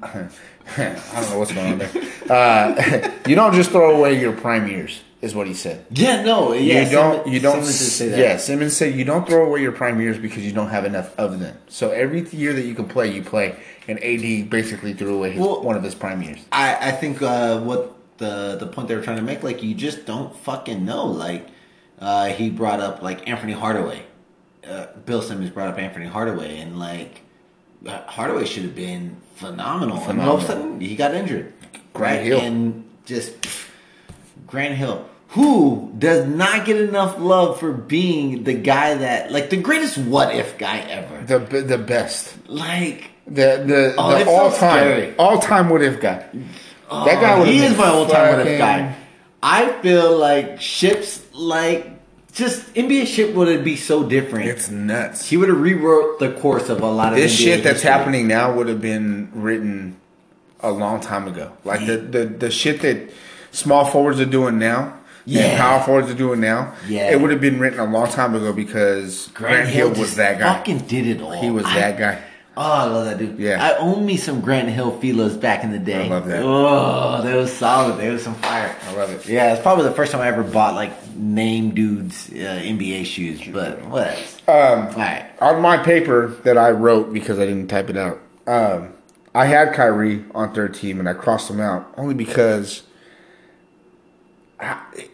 I 0.02 0.28
don't 0.76 1.30
know 1.30 1.38
what's 1.38 1.52
going 1.52 1.72
on 1.72 1.78
there. 1.78 1.90
Uh, 2.30 3.10
you 3.26 3.34
don't 3.34 3.54
just 3.54 3.70
throw 3.70 3.96
away 3.96 4.20
your 4.20 4.32
prime 4.32 4.68
years, 4.68 5.00
is 5.20 5.34
what 5.34 5.46
he 5.46 5.54
said. 5.54 5.84
Yeah, 5.90 6.22
no, 6.22 6.52
yeah. 6.52 6.84
you 6.84 6.90
don't. 6.90 7.14
Simmons- 7.16 7.34
you 7.34 7.40
don't. 7.40 7.52
Simmons 7.54 7.78
did 7.78 7.84
say 7.90 8.08
that. 8.10 8.18
Yeah, 8.18 8.36
Simmons 8.36 8.76
said 8.76 8.94
you 8.94 9.04
don't 9.04 9.26
throw 9.26 9.46
away 9.46 9.60
your 9.62 9.72
prime 9.72 10.00
years 10.00 10.16
because 10.18 10.44
you 10.44 10.52
don't 10.52 10.68
have 10.70 10.84
enough 10.84 11.16
of 11.18 11.40
them. 11.40 11.56
So 11.68 11.90
every 11.90 12.28
year 12.30 12.52
that 12.52 12.62
you 12.62 12.74
can 12.74 12.86
play, 12.88 13.12
you 13.12 13.22
play. 13.22 13.56
And 13.88 13.98
AD 14.04 14.50
basically 14.50 14.92
threw 14.92 15.14
away 15.16 15.32
his, 15.32 15.40
Well- 15.40 15.62
one 15.62 15.76
of 15.76 15.82
his 15.82 15.94
prime 15.94 16.22
years. 16.22 16.38
I, 16.52 16.88
I 16.88 16.92
think 16.92 17.22
uh, 17.22 17.60
what 17.60 17.94
the 18.18 18.56
the 18.60 18.66
point 18.66 18.88
they 18.88 18.94
were 18.94 19.02
trying 19.02 19.16
to 19.16 19.22
make, 19.22 19.42
like 19.42 19.62
you 19.62 19.74
just 19.74 20.06
don't 20.06 20.34
fucking 20.36 20.84
know. 20.84 21.06
Like 21.06 21.48
uh, 21.98 22.26
he 22.26 22.50
brought 22.50 22.80
up 22.80 23.02
like 23.02 23.28
Anthony 23.28 23.54
Hardaway. 23.54 24.02
Uh, 24.68 24.86
Bill 25.06 25.22
Simmons 25.22 25.50
brought 25.50 25.68
up 25.68 25.78
Anthony 25.78 26.06
Hardaway, 26.06 26.58
and 26.58 26.78
like 26.78 27.22
uh, 27.86 28.02
Hardaway 28.02 28.44
should 28.44 28.64
have 28.64 28.74
been 28.76 29.16
phenomenal. 29.36 29.96
phenomenal. 29.98 30.10
And 30.10 30.20
all 30.30 30.36
of 30.36 30.42
a 30.44 30.46
sudden, 30.46 30.80
he 30.80 30.94
got 30.94 31.14
injured. 31.14 31.52
Grant 31.94 32.24
Hill. 32.26 32.40
and 32.40 32.84
just 33.06 33.34
Grant 34.48 34.74
Hill, 34.74 35.06
who 35.28 35.92
does 35.98 36.26
not 36.26 36.64
get 36.66 36.80
enough 36.80 37.18
love 37.18 37.60
for 37.60 37.72
being 37.72 38.44
the 38.44 38.54
guy 38.54 38.94
that 38.94 39.30
like 39.30 39.50
the 39.50 39.56
greatest 39.58 39.96
what 39.98 40.34
if 40.34 40.58
guy 40.58 40.78
ever. 40.80 41.22
The 41.24 41.38
the 41.62 41.78
best. 41.78 42.34
Like 42.48 43.10
The 43.26 43.62
the, 43.66 43.94
Oh, 43.98 44.18
the 44.18 44.26
all 44.28 44.50
time 44.50 45.14
all 45.18 45.38
time 45.38 45.68
what 45.68 45.82
if 45.82 46.00
guy. 46.00 46.18
that 46.18 46.28
oh, 46.90 47.04
guy 47.06 47.34
Oh, 47.34 47.38
would 47.40 47.48
he 47.48 47.58
is 47.58 47.76
my 47.76 47.86
all 47.88 48.06
time 48.06 48.38
what 48.38 48.46
if 48.46 48.58
guy. 48.58 48.94
I 49.42 49.70
feel 49.82 50.16
like 50.18 50.60
ships 50.60 51.22
like 51.34 51.92
just 52.32 52.72
NBA 52.74 53.06
ship 53.06 53.34
would 53.34 53.62
be 53.64 53.76
so 53.76 54.04
different. 54.08 54.46
It's 54.46 54.70
nuts. 54.70 55.28
he 55.28 55.36
would 55.36 55.48
have 55.48 55.60
rewrote 55.60 56.18
the 56.20 56.32
course 56.40 56.68
of 56.68 56.80
a 56.80 56.86
lot 56.90 57.12
of 57.12 57.18
this 57.18 57.34
NBA 57.34 57.44
shit 57.44 57.62
that's 57.64 57.82
history. 57.82 57.90
happening 57.90 58.28
now 58.28 58.52
would 58.54 58.68
have 58.68 58.80
been 58.80 59.30
written 59.34 59.96
a 60.60 60.70
long 60.70 61.00
time 61.00 61.28
ago. 61.28 61.52
Like 61.64 61.84
the, 61.86 61.96
the, 61.98 62.24
the 62.26 62.50
shit 62.50 62.80
that 62.82 63.10
small 63.52 63.84
forwards 63.84 64.20
are 64.20 64.24
doing 64.26 64.58
now, 64.58 64.94
Yeah. 65.24 65.56
power 65.58 65.80
forwards 65.82 66.10
are 66.10 66.14
doing 66.14 66.40
now, 66.40 66.72
Yeah. 66.88 67.10
it 67.10 67.20
would 67.20 67.30
have 67.30 67.40
been 67.40 67.58
written 67.58 67.80
a 67.80 67.84
long 67.84 68.08
time 68.10 68.34
ago 68.34 68.52
because 68.52 69.28
Grant, 69.34 69.68
Hill, 69.68 69.90
was 69.90 70.16
that 70.16 70.38
guy. 70.38 70.54
Fucking 70.54 70.78
did 70.80 71.06
it 71.06 71.20
all. 71.20 71.32
He 71.32 71.50
was 71.50 71.64
I- 71.66 71.74
that 71.74 71.98
guy. 71.98 72.18
Oh, 72.60 72.72
I 72.72 72.84
love 72.86 73.04
that 73.04 73.18
dude. 73.18 73.38
Yeah. 73.38 73.64
I 73.64 73.76
own 73.76 74.04
me 74.04 74.16
some 74.16 74.40
Grant 74.40 74.68
Hill 74.68 74.98
Filas 75.00 75.40
back 75.40 75.62
in 75.62 75.70
the 75.70 75.78
day. 75.78 76.06
I 76.06 76.08
love 76.08 76.26
that. 76.26 76.42
Oh, 76.44 77.22
they 77.22 77.32
was 77.36 77.52
solid. 77.52 77.98
They 78.00 78.10
was 78.10 78.24
some 78.24 78.34
fire. 78.34 78.74
I 78.90 78.96
love 78.96 79.10
it. 79.10 79.28
Yeah, 79.28 79.52
it's 79.52 79.62
probably 79.62 79.84
the 79.84 79.92
first 79.92 80.10
time 80.10 80.20
I 80.22 80.26
ever 80.26 80.42
bought 80.42 80.74
like 80.74 80.90
name 81.14 81.70
dudes 81.72 82.28
uh, 82.32 82.34
NBA 82.60 83.04
shoes. 83.06 83.40
But 83.52 83.84
what? 83.86 84.08
else? 84.08 84.38
Um, 84.48 84.54
All 84.88 84.92
right. 84.96 85.26
on 85.40 85.62
my 85.62 85.76
paper 85.76 86.34
that 86.42 86.58
I 86.58 86.70
wrote 86.72 87.12
because 87.12 87.38
I 87.38 87.44
didn't 87.46 87.68
type 87.68 87.90
it 87.90 87.96
out, 87.96 88.18
um, 88.48 88.88
I 89.36 89.44
had 89.46 89.72
Kyrie 89.72 90.24
on 90.34 90.52
third 90.52 90.74
team 90.74 90.98
and 90.98 91.08
I 91.08 91.12
crossed 91.12 91.48
him 91.48 91.60
out 91.60 91.86
only 91.96 92.14
because 92.14 92.82
I, 94.60 95.08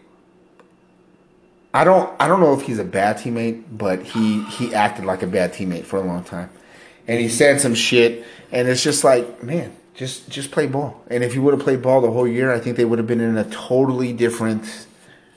don't 1.85 2.11
I 2.21 2.29
don't 2.29 2.41
know 2.41 2.55
if 2.55 2.63
he's 2.63 2.79
a 2.79 2.85
bad 2.85 3.19
teammate, 3.19 3.65
but 3.71 4.03
he 4.03 4.43
he 4.45 4.75
acted 4.75 5.05
like 5.05 5.23
a 5.23 5.27
bad 5.27 5.53
teammate 5.53 5.85
for 5.85 5.99
a 5.99 6.03
long 6.03 6.25
time, 6.25 6.49
and 7.07 7.21
he 7.21 7.29
said 7.29 7.61
some 7.61 7.75
shit, 7.75 8.25
and 8.53 8.69
it's 8.69 8.83
just 8.83 9.05
like 9.05 9.43
man. 9.43 9.77
Just, 9.95 10.29
just 10.29 10.51
play 10.51 10.67
ball, 10.67 11.05
and 11.07 11.23
if 11.23 11.35
he 11.35 11.39
would 11.39 11.55
have 11.55 11.63
played 11.63 11.81
ball 11.81 12.01
the 12.01 12.11
whole 12.11 12.27
year, 12.27 12.53
I 12.53 12.59
think 12.59 12.77
they 12.77 12.85
would 12.85 12.99
have 12.99 13.07
been 13.07 13.21
in 13.21 13.37
a 13.37 13.45
totally 13.45 14.13
different 14.13 14.89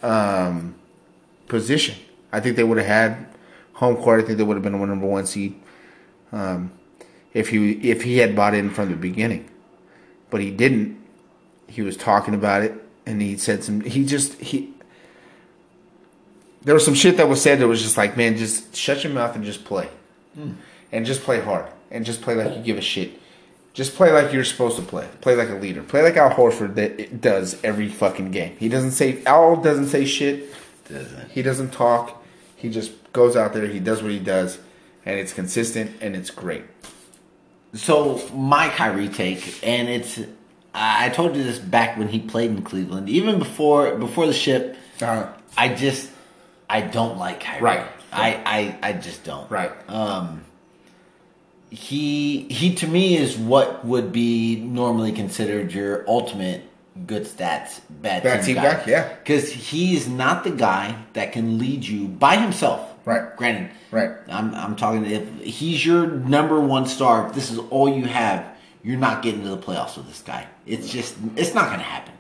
um, 0.01 0.73
position. 1.47 1.93
I 2.31 2.39
think 2.39 2.55
they 2.55 2.63
would 2.63 2.79
have 2.79 2.87
had 2.87 3.27
home 3.73 3.97
court. 3.97 4.23
I 4.23 4.25
think 4.25 4.39
they 4.39 4.43
would 4.43 4.55
have 4.55 4.63
been 4.63 4.73
a 4.73 4.83
number 4.83 5.05
one 5.05 5.27
seed 5.27 5.61
um, 6.31 6.71
if 7.33 7.49
he 7.49 7.73
if 7.89 8.03
he 8.03 8.17
had 8.17 8.35
bought 8.35 8.53
in 8.53 8.69
from 8.71 8.89
the 8.89 8.95
beginning, 8.95 9.49
but 10.29 10.41
he 10.41 10.51
didn't. 10.51 11.01
He 11.67 11.81
was 11.81 11.97
talking 11.97 12.33
about 12.33 12.63
it, 12.63 12.73
and 13.07 13.21
he 13.21 13.37
said 13.37 13.63
some. 13.63 13.81
He 13.81 14.05
just 14.05 14.33
he. 14.33 14.73
There 16.63 16.73
was 16.73 16.83
some 16.83 16.93
shit 16.93 17.17
that 17.17 17.29
was 17.29 17.41
said 17.41 17.59
that 17.59 17.67
was 17.67 17.81
just 17.81 17.97
like, 17.97 18.17
man, 18.17 18.35
just 18.35 18.75
shut 18.75 19.03
your 19.03 19.13
mouth 19.13 19.35
and 19.35 19.43
just 19.45 19.63
play, 19.63 19.89
hmm. 20.35 20.51
and 20.91 21.05
just 21.05 21.21
play 21.21 21.39
hard, 21.39 21.65
and 21.89 22.05
just 22.05 22.21
play 22.21 22.35
like 22.35 22.55
you 22.55 22.61
give 22.61 22.77
a 22.77 22.81
shit. 22.81 23.19
Just 23.73 23.95
play 23.95 24.11
like 24.11 24.33
you're 24.33 24.43
supposed 24.43 24.75
to 24.75 24.81
play. 24.81 25.07
Play 25.21 25.35
like 25.35 25.49
a 25.49 25.55
leader. 25.55 25.83
Play 25.83 26.01
like 26.01 26.17
Al 26.17 26.31
Horford 26.31 26.75
that 26.75 27.21
does 27.21 27.63
every 27.63 27.87
fucking 27.87 28.31
game. 28.31 28.55
He 28.57 28.69
doesn't 28.69 28.91
say 28.91 29.23
Al 29.25 29.55
doesn't 29.55 29.87
say 29.87 30.03
shit. 30.03 30.53
Doesn't. 30.89 31.31
He 31.31 31.41
doesn't 31.41 31.71
talk. 31.71 32.23
He 32.55 32.69
just 32.69 32.91
goes 33.13 33.35
out 33.35 33.53
there, 33.53 33.67
he 33.67 33.79
does 33.79 34.01
what 34.01 34.11
he 34.11 34.19
does, 34.19 34.59
and 35.05 35.19
it's 35.19 35.31
consistent 35.31 35.91
and 36.01 36.15
it's 36.15 36.31
great. 36.31 36.63
So 37.73 38.27
my 38.33 38.69
Kyrie 38.69 39.09
take, 39.09 39.59
and 39.63 39.87
it's 39.87 40.19
I 40.79 41.09
told 41.09 41.35
you 41.35 41.43
this 41.43 41.57
back 41.57 41.97
when 41.97 42.07
he 42.07 42.19
played 42.19 42.51
in 42.51 42.61
Cleveland, 42.61 43.09
even 43.09 43.39
before 43.39 43.95
before 43.95 44.27
the 44.27 44.33
ship. 44.33 44.77
Uh, 45.01 45.27
I 45.57 45.73
just 45.73 46.11
I 46.69 46.81
don't 46.81 47.17
like 47.17 47.39
Kyrie. 47.39 47.61
Right. 47.63 47.87
I, 48.11 48.77
I 48.81 48.89
I 48.89 48.93
just 48.93 49.23
don't. 49.23 49.49
right. 49.49 49.71
Um. 49.89 50.43
He 51.69 52.43
he 52.43 52.75
to 52.75 52.87
me 52.87 53.17
is 53.17 53.37
what 53.37 53.83
would 53.83 54.13
be 54.13 54.55
normally 54.55 55.11
considered 55.11 55.73
your 55.73 56.07
ultimate 56.07 56.63
good 57.05 57.23
stats 57.23 57.81
bad, 57.89 58.23
Bad 58.23 58.43
team 58.43 58.55
guy, 58.55 58.83
yeah. 58.87 59.13
Because 59.15 59.51
he's 59.51 60.07
not 60.07 60.43
the 60.43 60.51
guy 60.51 61.03
that 61.13 61.33
can 61.33 61.59
lead 61.59 61.85
you 61.85 62.07
by 62.07 62.37
himself. 62.37 62.93
Right. 63.03 63.35
Granted. 63.35 63.71
Right. 63.91 64.11
I'm 64.29 64.53
I'm 64.55 64.75
talking 64.75 65.05
if 65.05 65.27
he's 65.41 65.85
your 65.85 66.07
number 66.07 66.59
one 66.59 66.87
star, 66.87 67.27
if 67.27 67.33
this 67.35 67.51
is 67.51 67.59
all 67.69 67.89
you 67.89 68.05
have, 68.05 68.45
you're 68.83 68.97
not 68.99 69.21
getting 69.21 69.43
to 69.43 69.49
the 69.49 69.57
playoffs 69.57 69.97
with 69.97 70.07
this 70.07 70.21
guy. 70.21 70.47
It's 70.65 70.89
just 70.89 71.15
it's 71.35 71.53
not 71.53 71.69
gonna 71.69 71.83
happen. 71.83 72.13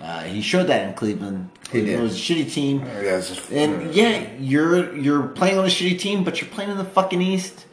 Uh, 0.00 0.22
he 0.24 0.42
showed 0.42 0.66
that 0.66 0.88
in 0.88 0.94
Cleveland. 0.94 1.48
He 1.70 1.80
did. 1.82 2.00
It 2.00 2.02
was 2.02 2.16
a 2.16 2.18
shitty 2.20 2.52
team. 2.52 2.80
Yeah, 2.80 3.20
just- 3.20 3.50
and 3.52 3.94
yeah, 3.94 4.26
you're 4.38 4.94
you're 4.96 5.28
playing 5.28 5.58
on 5.58 5.64
a 5.64 5.68
shitty 5.68 5.98
team, 5.98 6.24
but 6.24 6.40
you're 6.40 6.50
playing 6.50 6.70
in 6.70 6.76
the 6.78 6.84
fucking 6.84 7.22
East. 7.22 7.66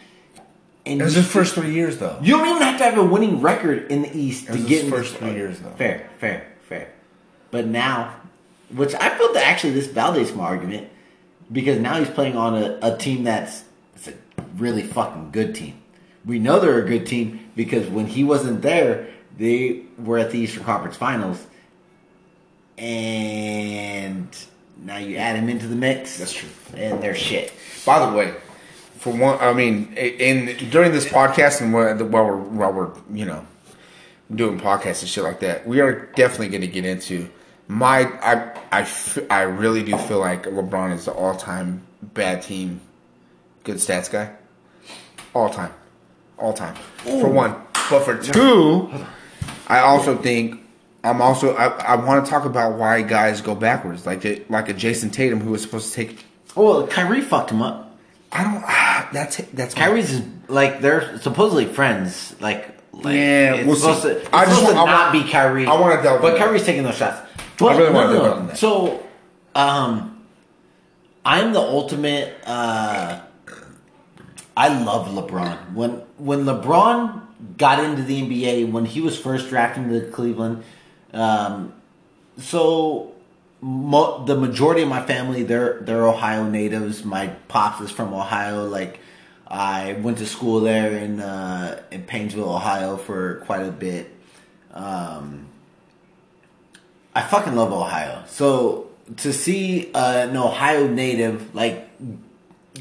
And 0.86 1.02
It 1.02 1.04
was 1.04 1.16
his 1.16 1.28
first 1.28 1.54
three 1.56 1.74
years, 1.74 1.98
though. 1.98 2.18
you 2.22 2.36
don't 2.38 2.48
even 2.48 2.62
have 2.62 2.78
to 2.80 2.84
have 2.84 2.98
a 2.98 3.04
winning 3.04 3.42
record 3.42 3.92
in 3.92 4.02
the 4.04 4.18
East 4.18 4.48
to 4.48 4.58
get 4.58 4.86
in 4.86 4.90
first 4.92 5.16
three 5.16 5.34
years, 5.34 5.60
though. 5.60 5.70
Fair, 5.72 6.10
fair, 6.20 6.48
fair. 6.68 6.94
But 7.52 7.68
now, 7.68 8.16
which 8.74 8.96
I 8.96 9.16
feel 9.18 9.34
that 9.34 9.44
actually 9.46 9.74
this 9.74 9.88
validates 9.88 10.36
my 10.36 10.46
argument 10.46 10.88
because 11.52 11.80
now 11.80 12.00
he's 12.00 12.10
playing 12.10 12.38
on 12.38 12.56
a, 12.56 12.80
a 12.82 12.98
team 12.98 13.24
that's 13.24 13.64
it's 13.96 14.08
a 14.08 14.14
really 14.58 14.84
fucking 14.84 15.32
good 15.32 15.54
team. 15.56 15.76
We 16.26 16.40
know 16.40 16.60
they're 16.60 16.84
a 16.84 16.88
good 16.88 17.06
team 17.06 17.49
because 17.60 17.90
when 17.90 18.08
he 18.08 18.24
wasn't 18.24 18.62
there, 18.62 19.06
they 19.38 19.82
were 19.98 20.18
at 20.18 20.32
the 20.32 20.40
Eastern 20.40 20.64
Conference 20.64 20.96
Finals, 20.96 21.46
and 22.78 24.30
now 24.78 24.96
you 24.96 25.18
add 25.18 25.36
him 25.36 25.50
into 25.50 25.68
the 25.68 25.76
mix. 25.76 26.20
That's 26.20 26.32
true. 26.32 26.48
and 26.74 27.04
they're 27.04 27.14
shit. 27.14 27.52
By 27.86 28.06
the 28.10 28.16
way, 28.16 28.34
for 29.00 29.12
one, 29.12 29.38
I 29.42 29.52
mean, 29.52 29.92
in 29.98 30.70
during 30.70 30.94
this 30.94 31.06
podcast 31.06 31.60
and 31.60 31.74
while 31.74 32.26
we're 32.26 32.38
while 32.38 32.72
we're 32.72 32.92
you 33.12 33.26
know 33.26 33.46
doing 34.34 34.58
podcasts 34.58 35.02
and 35.02 35.10
shit 35.10 35.26
like 35.26 35.42
that, 35.42 35.68
we 35.68 35.82
are 35.82 36.06
definitely 36.16 36.48
going 36.48 36.62
to 36.62 36.68
get 36.68 36.86
into 36.86 37.28
my. 37.68 38.04
I, 38.22 38.58
I 38.72 38.88
I 39.30 39.42
really 39.42 39.84
do 39.84 39.98
feel 39.98 40.20
like 40.20 40.44
LeBron 40.44 40.94
is 40.94 41.04
the 41.04 41.12
all 41.12 41.36
time 41.36 41.82
bad 42.02 42.42
team, 42.42 42.80
good 43.66 43.76
stats 43.80 44.10
guy, 44.10 44.34
all 45.34 45.50
time, 45.50 45.74
all 46.40 46.54
time. 46.54 46.76
For 47.04 47.28
one, 47.30 47.56
but 47.90 48.00
for 48.04 48.18
two, 48.18 48.90
I 49.68 49.80
also 49.80 50.18
think. 50.18 50.62
I'm 51.02 51.22
also 51.22 51.56
I, 51.56 51.68
I 51.68 51.96
want 51.96 52.26
to 52.26 52.30
talk 52.30 52.44
about 52.44 52.78
why 52.78 53.02
guys 53.04 53.40
go 53.40 53.56
backwards 53.56 54.06
like 54.06 54.26
a, 54.26 54.44
like 54.50 54.68
a 54.68 54.74
Jayson 54.74 55.12
Tatum 55.12 55.40
who 55.40 55.52
was 55.52 55.62
supposed 55.62 55.94
to 55.94 55.96
take 55.96 56.26
Oh, 56.58 56.66
well, 56.66 56.88
Kyrie 56.88 57.22
fucked 57.22 57.52
him 57.52 57.62
up. 57.62 57.98
I 58.34 58.44
don't. 58.44 58.64
Ah, 58.68 59.10
that's 59.14 59.38
that's 59.54 59.74
Kyrie's 59.74 60.22
like 60.50 60.82
they're 60.82 61.18
supposedly 61.20 61.66
friends. 61.66 62.36
Like, 62.42 62.68
like 62.92 63.16
Yeah, 63.16 63.54
it's 63.56 63.66
we'll 63.68 63.76
supposed 63.78 64.02
see. 64.02 64.10
to, 64.10 64.18
it's 64.18 64.30
I 64.34 64.44
just 64.44 64.58
supposed 64.60 64.76
to 64.76 64.82
I 64.82 64.86
not 64.86 65.14
want- 65.14 65.26
be 65.26 65.32
Kyrie. 65.32 65.66
I 65.68 65.80
wanna 65.80 66.04
delve 66.04 66.22
but. 66.22 66.38
Kyrie's 66.38 66.66
taking 66.66 66.84
those 66.84 66.98
shots. 66.98 67.26
But, 67.58 67.78
really 67.78 67.94
wanna 67.94 68.14
no, 68.14 68.24
delve 68.24 68.48
that. 68.48 68.58
So, 68.58 69.02
um, 69.56 70.26
I'm 71.26 71.54
the 71.54 71.60
ultimate. 71.62 72.36
Uh, 72.46 73.22
I 74.60 74.68
love 74.68 75.08
LeBron. 75.08 75.74
When 75.74 75.92
when 76.18 76.44
LeBron 76.44 77.22
got 77.58 77.82
into 77.82 78.04
the 78.04 78.22
NBA, 78.22 78.70
when 78.70 78.84
he 78.84 79.00
was 79.00 79.18
first 79.18 79.48
drafted 79.48 79.86
into 79.86 80.12
Cleveland, 80.12 80.66
um, 81.14 81.72
so 82.38 83.14
mo- 83.62 84.26
the 84.26 84.36
majority 84.36 84.82
of 84.82 84.90
my 84.90 85.02
family 85.02 85.44
they're 85.44 85.80
they're 85.80 86.06
Ohio 86.06 86.44
natives. 86.44 87.06
My 87.06 87.28
pops 87.48 87.80
is 87.80 87.90
from 87.90 88.14
Ohio. 88.14 88.66
Like 88.66 89.00
I 89.48 89.94
went 89.94 90.18
to 90.18 90.26
school 90.26 90.60
there 90.60 90.92
in 90.92 91.22
uh, 91.22 91.82
in 91.90 92.04
Painesville, 92.04 92.54
Ohio, 92.54 92.98
for 92.98 93.36
quite 93.46 93.66
a 93.66 93.72
bit. 93.72 94.14
Um, 94.74 95.48
I 97.16 97.22
fucking 97.22 97.56
love 97.56 97.72
Ohio. 97.72 98.26
So 98.28 98.90
to 99.16 99.32
see 99.32 99.90
uh, 99.94 100.28
an 100.28 100.36
Ohio 100.36 100.86
native 100.86 101.56
like 101.56 101.89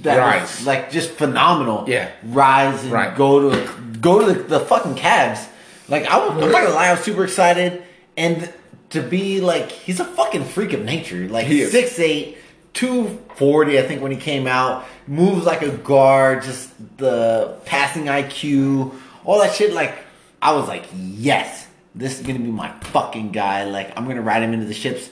that 0.02 0.16
Rise. 0.18 0.42
was, 0.42 0.66
like 0.66 0.90
just 0.90 1.10
phenomenal. 1.10 1.84
Yeah. 1.88 2.10
rise 2.24 2.82
and 2.84 2.92
Right. 2.92 3.16
go 3.16 3.50
to 3.50 3.72
go 4.00 4.24
to 4.24 4.32
the, 4.32 4.42
the 4.44 4.60
fucking 4.60 4.94
Cavs. 4.94 5.46
Like 5.88 6.06
I 6.06 6.18
was, 6.18 6.30
I'm 6.42 6.50
not 6.52 6.62
gonna 6.62 6.74
lie, 6.74 6.88
I 6.88 6.92
was 6.92 7.00
super 7.00 7.24
excited, 7.24 7.82
and 8.16 8.52
to 8.90 9.02
be 9.02 9.40
like 9.40 9.70
he's 9.72 10.00
a 10.00 10.04
fucking 10.04 10.44
freak 10.44 10.72
of 10.72 10.84
nature. 10.84 11.28
Like 11.28 11.46
He 11.46 11.62
is. 11.62 11.72
6'8", 11.72 12.36
240, 12.74 13.78
I 13.78 13.82
think 13.82 14.02
when 14.02 14.12
he 14.12 14.16
came 14.18 14.46
out, 14.46 14.84
moves 15.06 15.44
like 15.46 15.62
a 15.62 15.70
guard, 15.70 16.42
just 16.42 16.70
the 16.98 17.56
passing 17.64 18.04
IQ, 18.04 18.94
all 19.24 19.40
that 19.40 19.52
shit. 19.54 19.72
Like 19.72 19.96
I 20.40 20.52
was 20.52 20.68
like, 20.68 20.84
yes, 20.94 21.66
this 21.94 22.20
is 22.20 22.26
gonna 22.26 22.38
be 22.38 22.50
my 22.50 22.70
fucking 22.82 23.32
guy. 23.32 23.64
Like 23.64 23.96
I'm 23.98 24.06
gonna 24.06 24.22
ride 24.22 24.42
him 24.42 24.52
into 24.54 24.66
the 24.66 24.74
ships, 24.74 25.10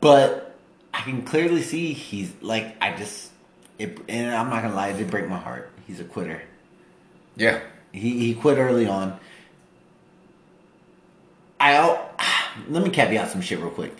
but 0.00 0.56
I 0.92 1.02
can 1.02 1.22
clearly 1.22 1.62
see 1.62 1.92
he's 1.92 2.32
like 2.42 2.74
I 2.80 2.96
just. 2.96 3.29
It, 3.80 3.98
and 4.10 4.34
I'm 4.34 4.50
not 4.50 4.62
gonna 4.62 4.74
lie, 4.74 4.88
it 4.88 4.98
did 4.98 5.10
break 5.10 5.26
my 5.26 5.38
heart. 5.38 5.70
He's 5.86 6.00
a 6.00 6.04
quitter. 6.04 6.42
Yeah. 7.36 7.60
He 7.92 8.18
he 8.26 8.34
quit 8.34 8.58
early 8.58 8.86
on. 8.86 9.18
I 11.58 11.98
let 12.68 12.82
me 12.82 12.90
caveat 12.90 13.30
some 13.30 13.40
shit 13.40 13.58
real 13.58 13.70
quick. 13.70 13.94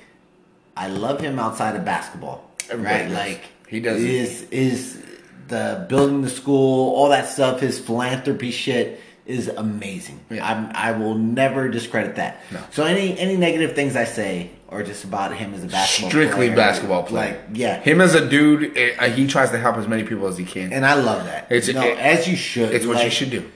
I 0.77 0.89
love 0.89 1.21
him 1.21 1.39
outside 1.39 1.77
of 1.77 1.85
basketball, 1.85 2.51
Everybody 2.69 3.05
right? 3.05 3.09
does. 3.09 3.17
Like 3.17 3.43
He 3.69 3.81
does. 3.81 4.03
Is 4.03 4.43
is 4.51 5.03
the 5.49 5.87
building 5.89 6.21
the 6.21 6.31
school, 6.31 6.95
all 6.95 7.09
that 7.09 7.27
stuff. 7.29 7.61
His 7.61 7.79
philanthropy 7.79 8.51
shit 8.51 9.01
is 9.25 9.49
amazing. 9.49 10.21
Yeah. 10.29 10.47
I'm, 10.47 10.71
I 10.75 10.93
will 10.93 11.15
never 11.15 11.69
discredit 11.69 12.17
that. 12.17 12.43
No. 12.51 12.63
So 12.71 12.85
any 12.85 13.19
any 13.19 13.37
negative 13.39 13.75
things 13.75 13.97
I 13.97 14.05
say 14.05 14.51
are 14.71 14.83
just 14.85 15.03
about 15.05 15.35
him 15.37 15.53
as 15.55 15.65
a 15.65 15.67
basketball 15.67 16.11
Strictly 16.11 16.47
player. 16.47 16.57
basketball 16.57 17.03
player. 17.03 17.33
Like 17.49 17.57
yeah, 17.57 17.81
Him 17.81 18.01
as 18.01 18.15
a 18.15 18.29
dude, 18.29 18.77
eh, 18.77 19.09
he 19.11 19.27
tries 19.27 19.51
to 19.51 19.59
help 19.59 19.77
as 19.77 19.89
many 19.89 20.05
people 20.05 20.27
as 20.29 20.39
he 20.39 20.45
can. 20.45 20.73
and 20.73 20.87
I 20.87 20.95
love 20.95 21.25
that. 21.27 21.47
It's- 21.51 21.75
no, 21.75 21.83
it- 21.83 21.99
as 21.99 22.29
you 22.29 22.37
should. 22.37 22.73
it's 22.73 22.87
what 22.87 23.03
you 23.05 23.11
should 23.11 23.31
do. 23.31 23.51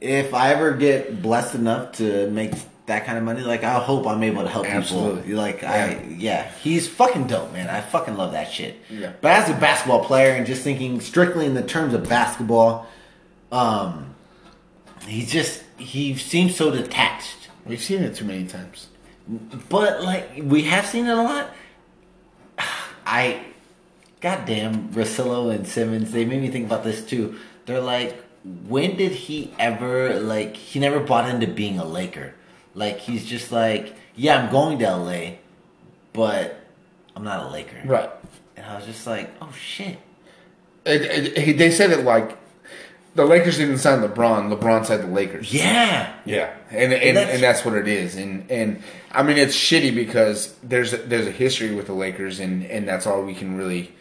if 0.00 0.32
I 0.34 0.52
ever 0.52 0.72
get 0.74 1.20
blessed 1.22 1.54
enough 1.56 1.92
to 1.92 2.30
make 2.30 2.52
that 2.86 3.04
kind 3.04 3.18
of 3.18 3.24
money, 3.24 3.40
like 3.42 3.64
I 3.64 3.74
hope 3.80 4.06
I'm 4.06 4.22
able 4.22 4.42
to 4.42 4.48
help 4.48 4.64
Absolutely. 4.66 5.22
people. 5.22 5.38
Like 5.38 5.64
I, 5.64 6.04
yeah, 6.16 6.50
he's 6.62 6.86
fucking 6.88 7.26
dope, 7.26 7.52
man. 7.52 7.68
I 7.68 7.80
fucking 7.80 8.16
love 8.16 8.32
that 8.32 8.50
shit. 8.50 8.76
Yeah. 8.88 9.12
But 9.20 9.32
as 9.32 9.50
a 9.50 9.54
basketball 9.54 10.04
player 10.04 10.32
and 10.32 10.46
just 10.46 10.62
thinking 10.62 11.00
strictly 11.00 11.44
in 11.46 11.54
the 11.54 11.62
terms 11.62 11.92
of 11.94 12.08
basketball, 12.08 12.86
um, 13.52 14.14
he's 15.06 15.30
just 15.30 15.62
he 15.78 16.14
seems 16.16 16.54
so 16.56 16.70
detached. 16.70 17.48
We've 17.66 17.82
seen 17.82 18.02
it 18.02 18.14
too 18.14 18.24
many 18.24 18.46
times. 18.46 18.88
But 19.68 20.02
like 20.02 20.30
we 20.42 20.62
have 20.64 20.86
seen 20.86 21.06
it 21.06 21.16
a 21.16 21.22
lot. 21.22 21.50
I, 23.06 23.42
goddamn, 24.20 24.90
Russillo 24.92 25.54
and 25.54 25.66
Simmons, 25.66 26.12
they 26.12 26.24
made 26.24 26.42
me 26.42 26.48
think 26.48 26.66
about 26.66 26.84
this 26.84 27.04
too. 27.04 27.38
They're 27.66 27.80
like, 27.80 28.22
when 28.66 28.96
did 28.96 29.12
he 29.12 29.52
ever 29.58 30.18
like? 30.20 30.56
He 30.56 30.78
never 30.78 31.00
bought 31.00 31.28
into 31.28 31.46
being 31.46 31.78
a 31.78 31.84
Laker. 31.84 32.34
Like 32.74 32.98
he's 32.98 33.24
just 33.26 33.50
like, 33.52 33.94
yeah, 34.14 34.42
I'm 34.42 34.50
going 34.50 34.78
to 34.80 34.96
LA, 34.96 35.30
but 36.12 36.60
I'm 37.16 37.24
not 37.24 37.46
a 37.46 37.48
Laker. 37.48 37.82
Right. 37.84 38.10
And 38.56 38.66
I 38.66 38.76
was 38.76 38.86
just 38.86 39.06
like, 39.06 39.30
oh 39.42 39.52
shit. 39.52 39.98
It, 40.84 41.02
it, 41.02 41.38
he- 41.38 41.52
they 41.52 41.70
said 41.70 41.90
it 41.90 42.04
like 42.04 42.36
the 43.14 43.24
Lakers 43.24 43.58
didn't 43.58 43.78
sign 43.78 44.00
LeBron. 44.00 44.56
LeBron 44.56 44.86
signed 44.86 45.02
the 45.02 45.06
Lakers. 45.06 45.52
Yeah. 45.52 46.14
Yeah, 46.24 46.54
and 46.70 46.92
and, 46.92 47.02
and, 47.02 47.16
that's- 47.16 47.40
that's, 47.40 47.64
what 47.64 47.74
it 47.74 47.88
is, 47.88 48.16
and 48.16 48.50
and 48.50 48.82
I 49.10 49.22
mean 49.22 49.38
it's 49.38 49.56
shitty 49.56 49.94
because 49.94 50.54
there's 50.62 50.92
a, 50.92 50.98
there's 50.98 51.26
a 51.26 51.32
history 51.32 51.74
with 51.74 51.86
the 51.86 51.94
Lakers, 51.94 52.38
and 52.38 52.64
and 52.66 52.86
that's 52.86 53.06
all 53.06 53.22
we 53.22 53.34
can 53.34 53.56
really 53.56 53.92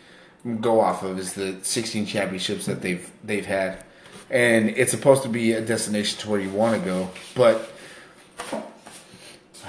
go 0.61 0.79
off 0.79 1.03
of 1.03 1.19
is 1.19 1.33
the 1.33 1.57
16 1.61 2.05
championships 2.05 2.65
that 2.65 2.81
they've 2.81 3.09
they've 3.23 3.45
had, 3.45 3.83
and 4.29 4.69
it's 4.69 4.91
supposed 4.91 5.23
to 5.23 5.29
be 5.29 5.53
a 5.53 5.61
destination 5.61 6.19
to 6.19 6.29
where 6.29 6.39
you 6.39 6.49
want 6.49 6.77
to 6.79 6.85
go, 6.85 7.09
but 7.33 7.71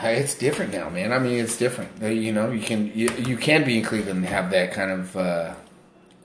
it's 0.03 0.35
different 0.35 0.73
now, 0.73 0.89
man. 0.89 1.13
I 1.13 1.19
mean, 1.19 1.39
it's 1.39 1.57
different. 1.57 2.03
You 2.03 2.33
know, 2.33 2.51
you 2.51 2.63
can 2.63 2.93
you, 2.95 3.09
you 3.19 3.37
can 3.37 3.65
be 3.65 3.79
in 3.79 3.85
Cleveland 3.85 4.19
and 4.19 4.27
have 4.27 4.51
that 4.51 4.73
kind 4.73 4.91
of 4.91 5.17
uh, 5.17 5.55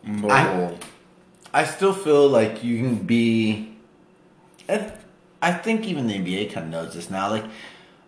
mobile. 0.03 0.31
I 0.31 0.77
still 1.65 1.93
feel 1.93 2.27
like 2.27 2.63
you 2.63 2.77
can 2.77 2.95
be. 2.97 3.75
I, 4.67 4.91
I 5.41 5.51
think 5.51 5.85
even 5.85 6.07
the 6.07 6.15
NBA 6.15 6.51
kind 6.51 6.65
of 6.67 6.71
knows 6.71 6.93
this 6.95 7.09
now. 7.09 7.29
Like, 7.29 7.45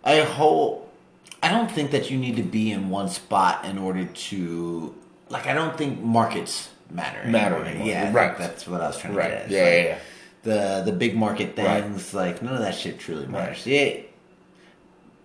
I 0.04 0.20
hope. 0.22 0.82
I 1.42 1.48
don't 1.50 1.70
think 1.70 1.90
that 1.92 2.10
you 2.10 2.18
need 2.18 2.36
to 2.36 2.42
be 2.42 2.72
in 2.72 2.90
one 2.90 3.08
spot 3.08 3.64
in 3.64 3.78
order 3.78 4.04
to. 4.04 4.94
Like, 5.28 5.46
I 5.46 5.54
don't 5.54 5.76
think 5.76 6.00
markets 6.00 6.70
matter. 6.90 7.28
Matter 7.28 7.64
anymore. 7.64 7.86
Yeah, 7.86 8.12
Right. 8.12 8.36
That's 8.38 8.66
what 8.66 8.80
I 8.80 8.88
was 8.88 8.98
trying 8.98 9.12
to 9.12 9.18
Right. 9.18 9.30
get 9.30 9.42
at. 9.44 9.50
Yeah, 9.50 9.60
like 9.62 9.72
yeah, 9.72 9.84
yeah. 9.84 9.98
The 10.42 10.82
the 10.90 10.92
big 10.96 11.16
market 11.16 11.56
Right. 11.58 11.82
things, 11.84 12.14
like 12.14 12.42
none 12.42 12.54
of 12.54 12.60
that 12.60 12.74
shit 12.74 12.98
truly 12.98 13.26
matters. 13.26 13.66
Yeah, 13.66 13.98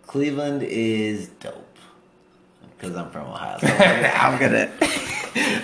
Cleveland 0.07 0.63
is 0.63 1.27
dope 1.39 1.67
because 2.77 2.95
I'm 2.95 3.09
from 3.11 3.27
Ohio. 3.27 3.57
So 3.59 3.67
I'm 3.67 3.79
gonna, 3.79 4.07
I'm 4.15 4.39
gonna 4.39 4.71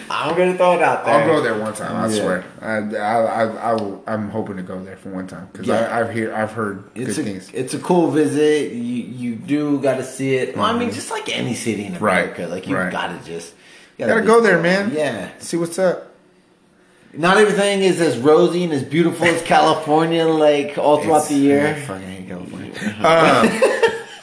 throw 0.07 0.73
it 0.73 0.81
out 0.81 1.05
there. 1.05 1.13
I'll 1.13 1.27
go 1.27 1.41
there 1.41 1.57
one 1.59 1.73
time. 1.73 1.95
I 1.95 2.07
Yeah. 2.07 2.21
swear. 2.21 2.43
I, 2.61 2.75
I, 2.95 3.21
I, 3.21 3.43
I 3.71 3.73
will, 3.73 4.03
I'm 4.07 4.29
hoping 4.29 4.57
to 4.57 4.63
go 4.63 4.81
there 4.83 4.97
for 4.97 5.09
one 5.09 5.27
time 5.27 5.49
because 5.51 5.67
Yeah. 5.67 5.95
I've 5.97 6.11
hear 6.13 6.33
I've 6.33 6.51
heard 6.51 6.83
It's 6.95 7.15
good 7.17 7.27
a, 7.27 7.29
things. 7.31 7.51
it's 7.53 7.73
a 7.73 7.79
cool 7.79 8.11
visit. 8.11 8.71
You 8.73 9.03
you 9.03 9.35
do 9.35 9.79
got 9.81 9.97
to 9.97 10.03
see 10.03 10.35
it. 10.35 10.55
Well, 10.55 10.65
I 10.65 10.77
mean, 10.77 10.91
just 10.91 11.11
like 11.11 11.29
any 11.35 11.53
city 11.55 11.85
in 11.85 11.93
Mm-hmm. 11.93 12.03
Right. 12.03 12.19
America, 12.23 12.47
like 12.47 12.67
you 12.67 12.75
Right. 12.77 12.91
gotta 12.91 13.19
just 13.25 13.53
Gotta 13.97 14.21
be- 14.21 14.27
go 14.27 14.41
there, 14.41 14.59
man. 14.61 14.91
Yeah, 14.95 15.29
See 15.39 15.57
what's 15.57 15.77
up. 15.79 16.13
not 17.13 17.37
everything 17.37 17.81
is 17.81 17.99
as 17.99 18.17
rosy 18.17 18.63
and 18.63 18.71
as 18.73 18.83
beautiful 18.83 19.25
as 19.25 19.41
California, 19.41 20.25
like 20.25 20.77
all 20.77 21.01
throughout 21.01 21.17
It's- 21.25 21.29
the 21.29 21.35
year. 21.35 21.67
I 21.67 21.73
fucking 21.73 22.07
hate 22.07 22.27
California. 22.29 22.73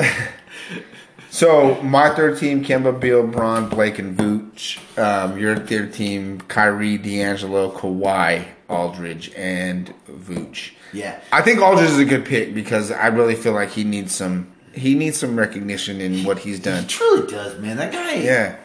Um, 0.01 0.07
so 1.31 1.81
my 1.83 2.11
third 2.15 2.39
team: 2.39 2.65
Kemba, 2.65 2.99
Beal, 2.99 3.27
Bron, 3.27 3.69
Blake, 3.69 3.99
and 3.99 4.17
Vooch. 4.55 4.99
Um, 4.99 5.39
your 5.39 5.57
third 5.57 5.93
team: 5.93 6.41
Kyrie, 6.43 6.99
D'Angelo, 6.99 7.71
Kawhi, 7.73 8.47
Aldridge, 8.69 9.33
and 9.35 9.93
Vooch. 10.09 10.73
Yeah. 10.93 11.21
I 11.33 11.43
think 11.43 11.61
Aldridge 11.61 11.91
is 11.91 11.99
a 11.99 12.05
good 12.05 12.25
pick 12.25 12.55
because 12.55 12.91
I 12.91 13.09
really 13.09 13.35
feel 13.35 13.53
like 13.53 13.71
he 13.71 13.85
needs 13.85 14.15
some 14.15 14.53
he 14.73 14.95
needs 14.95 15.19
some 15.19 15.39
recognition 15.39 16.01
in 16.01 16.25
what 16.25 16.41
he's 16.41 16.61
done. 16.61 16.83
He 16.83 16.89
truly 16.89 17.31
does, 17.31 17.59
man. 17.61 17.77
That 17.77 17.93
guy. 17.93 18.15
Yeah, 18.15 18.57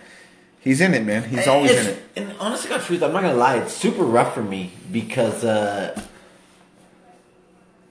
he's 0.60 0.81
in 0.81 0.93
it, 0.93 1.05
man. 1.05 1.24
He's 1.24 1.48
always 1.48 1.72
in 1.72 1.86
it. 1.88 2.03
And 2.15 2.36
honestly, 2.39 2.69
God, 2.69 2.81
truth, 2.81 3.03
I'm 3.03 3.13
not 3.13 3.22
gonna 3.22 3.36
lie. 3.36 3.58
It's 3.58 3.74
super 3.74 4.03
rough 4.03 4.34
for 4.34 4.43
me 4.43 4.72
because 4.91 5.43
uh, 5.43 6.00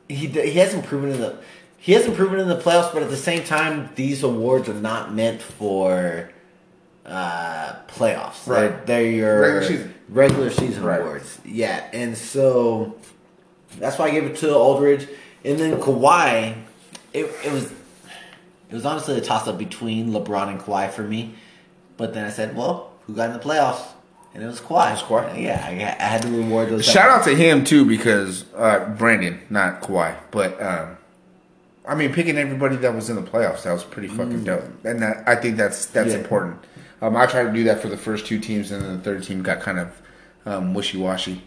he 0.09 0.27
he 0.27 0.53
hasn't 0.53 0.85
proven 0.87 1.11
in 1.11 1.21
the 1.21 1.39
he 1.79 1.93
hasn't 1.93 2.17
proven 2.17 2.41
in 2.41 2.49
the 2.49 2.57
playoffs, 2.57 2.93
but 2.93 3.03
at 3.03 3.11
the 3.11 3.17
same 3.17 3.45
time, 3.45 3.91
these 3.95 4.23
awards 4.23 4.69
are 4.69 4.75
not 4.75 5.15
meant 5.15 5.41
for 5.41 6.31
uh, 7.09 7.75
playoffs. 7.89 8.45
They're, 8.45 8.71
Right. 8.71 8.87
they're 8.87 9.03
your 9.11 9.41
Regular 9.41 9.63
season. 9.65 9.95
regular 10.09 10.51
season 10.51 10.83
Right. 10.85 11.01
awards. 11.01 11.39
Yeah, 11.45 11.83
and 11.93 12.17
so 12.17 12.97
that's 13.79 13.99
why 13.99 14.07
I 14.07 14.11
gave 14.11 14.25
it 14.25 14.37
to 14.39 14.55
Aldridge, 14.55 15.09
and 15.45 15.59
then 15.59 15.77
Kawhi. 15.81 16.55
It, 17.15 17.25
it 17.45 17.53
was 17.53 17.65
it 18.71 18.75
was 18.75 18.85
honestly 18.85 19.17
a 19.17 19.21
toss 19.23 19.49
up 19.49 19.57
between 19.59 20.11
LeBron 20.13 20.49
and 20.49 20.61
Kawhi 20.61 20.91
for 20.91 21.03
me, 21.03 21.35
but 21.97 22.13
then 22.13 22.27
I 22.27 22.31
said, 22.31 22.55
well, 22.55 22.91
who 23.07 23.15
got 23.15 23.31
in 23.31 23.33
the 23.33 23.39
playoffs? 23.43 23.81
And 24.35 24.43
it 24.43 24.47
was 24.47 24.61
Kawhi. 24.61 24.89
It 24.91 24.93
was 24.93 25.03
Kawhi. 25.03 25.43
Yeah, 25.43 25.65
I, 25.67 25.71
I 26.05 26.07
had 26.07 26.21
to 26.23 26.29
reward 26.29 26.69
those. 26.69 26.85
Shout 26.85 27.09
out 27.11 27.25
to 27.25 27.35
him 27.35 27.65
too 27.65 27.87
because 27.87 28.45
uh, 28.55 28.85
Brandon, 28.99 29.41
not 29.49 29.81
Kawhi, 29.81 30.15
but 30.31 30.61
um, 30.63 30.99
I 31.87 31.95
mean 31.95 32.13
picking 32.13 32.37
everybody 32.37 32.77
that 32.77 32.95
was 32.95 33.09
in 33.09 33.17
the 33.17 33.23
playoffs 33.23 33.63
that 33.63 33.73
was 33.73 33.85
pretty 33.85 34.09
fucking 34.09 34.45
dope, 34.45 34.65
and 34.85 35.01
that, 35.03 35.25
I 35.27 35.35
think 35.37 35.57
that's 35.57 35.87
that's 35.87 36.11
Mm. 36.11 36.13
Yeah. 36.13 36.19
important. 36.19 36.65
Um, 37.01 37.17
I 37.17 37.27
tried 37.27 37.45
to 37.45 37.53
do 37.53 37.65
that 37.65 37.81
for 37.81 37.89
the 37.89 37.97
first 37.97 38.27
two 38.27 38.41
teams, 38.41 38.71
and 38.71 38.83
then 38.83 38.97
the 38.97 39.03
third 39.03 39.23
team 39.23 39.43
got 39.43 39.61
kind 39.61 39.79
of 39.79 40.03
um, 40.47 40.75
wishy 40.75 40.99
washy 40.99 41.43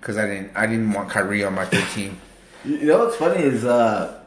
because 0.00 0.16
I 0.16 0.26
didn't 0.26 0.52
I 0.54 0.66
didn't 0.66 0.92
want 0.92 1.10
Kyrie 1.10 1.44
on 1.44 1.54
my 1.54 1.64
third 1.64 1.86
team. 1.94 2.20
You 2.64 2.86
know 2.86 2.98
what's 2.98 3.16
funny 3.16 3.42
is 3.42 3.64
uh, 3.64 4.22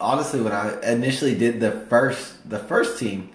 honestly 0.00 0.40
when 0.40 0.52
I 0.52 0.80
initially 0.82 1.34
did 1.34 1.60
the 1.60 1.72
first 1.88 2.48
the 2.48 2.58
first 2.58 2.98
team, 2.98 3.30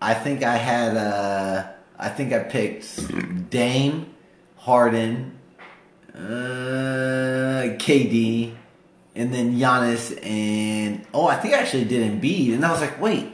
I 0.00 0.14
think 0.14 0.42
I 0.42 0.56
had 0.56 0.96
uh, 0.96 1.66
I 1.98 2.08
think 2.08 2.32
I 2.32 2.40
picked 2.40 3.50
Dame, 3.50 4.14
Harden, 4.56 5.38
uh, 6.14 7.76
KD, 7.78 8.54
and 9.14 9.32
then 9.32 9.58
Giannis 9.58 10.18
and 10.24 11.06
oh 11.12 11.26
I 11.26 11.36
think 11.36 11.54
I 11.54 11.58
actually 11.58 11.84
did 11.84 12.10
Embiid 12.10 12.54
and 12.54 12.64
I 12.64 12.72
was 12.72 12.80
like 12.80 13.00
wait. 13.00 13.32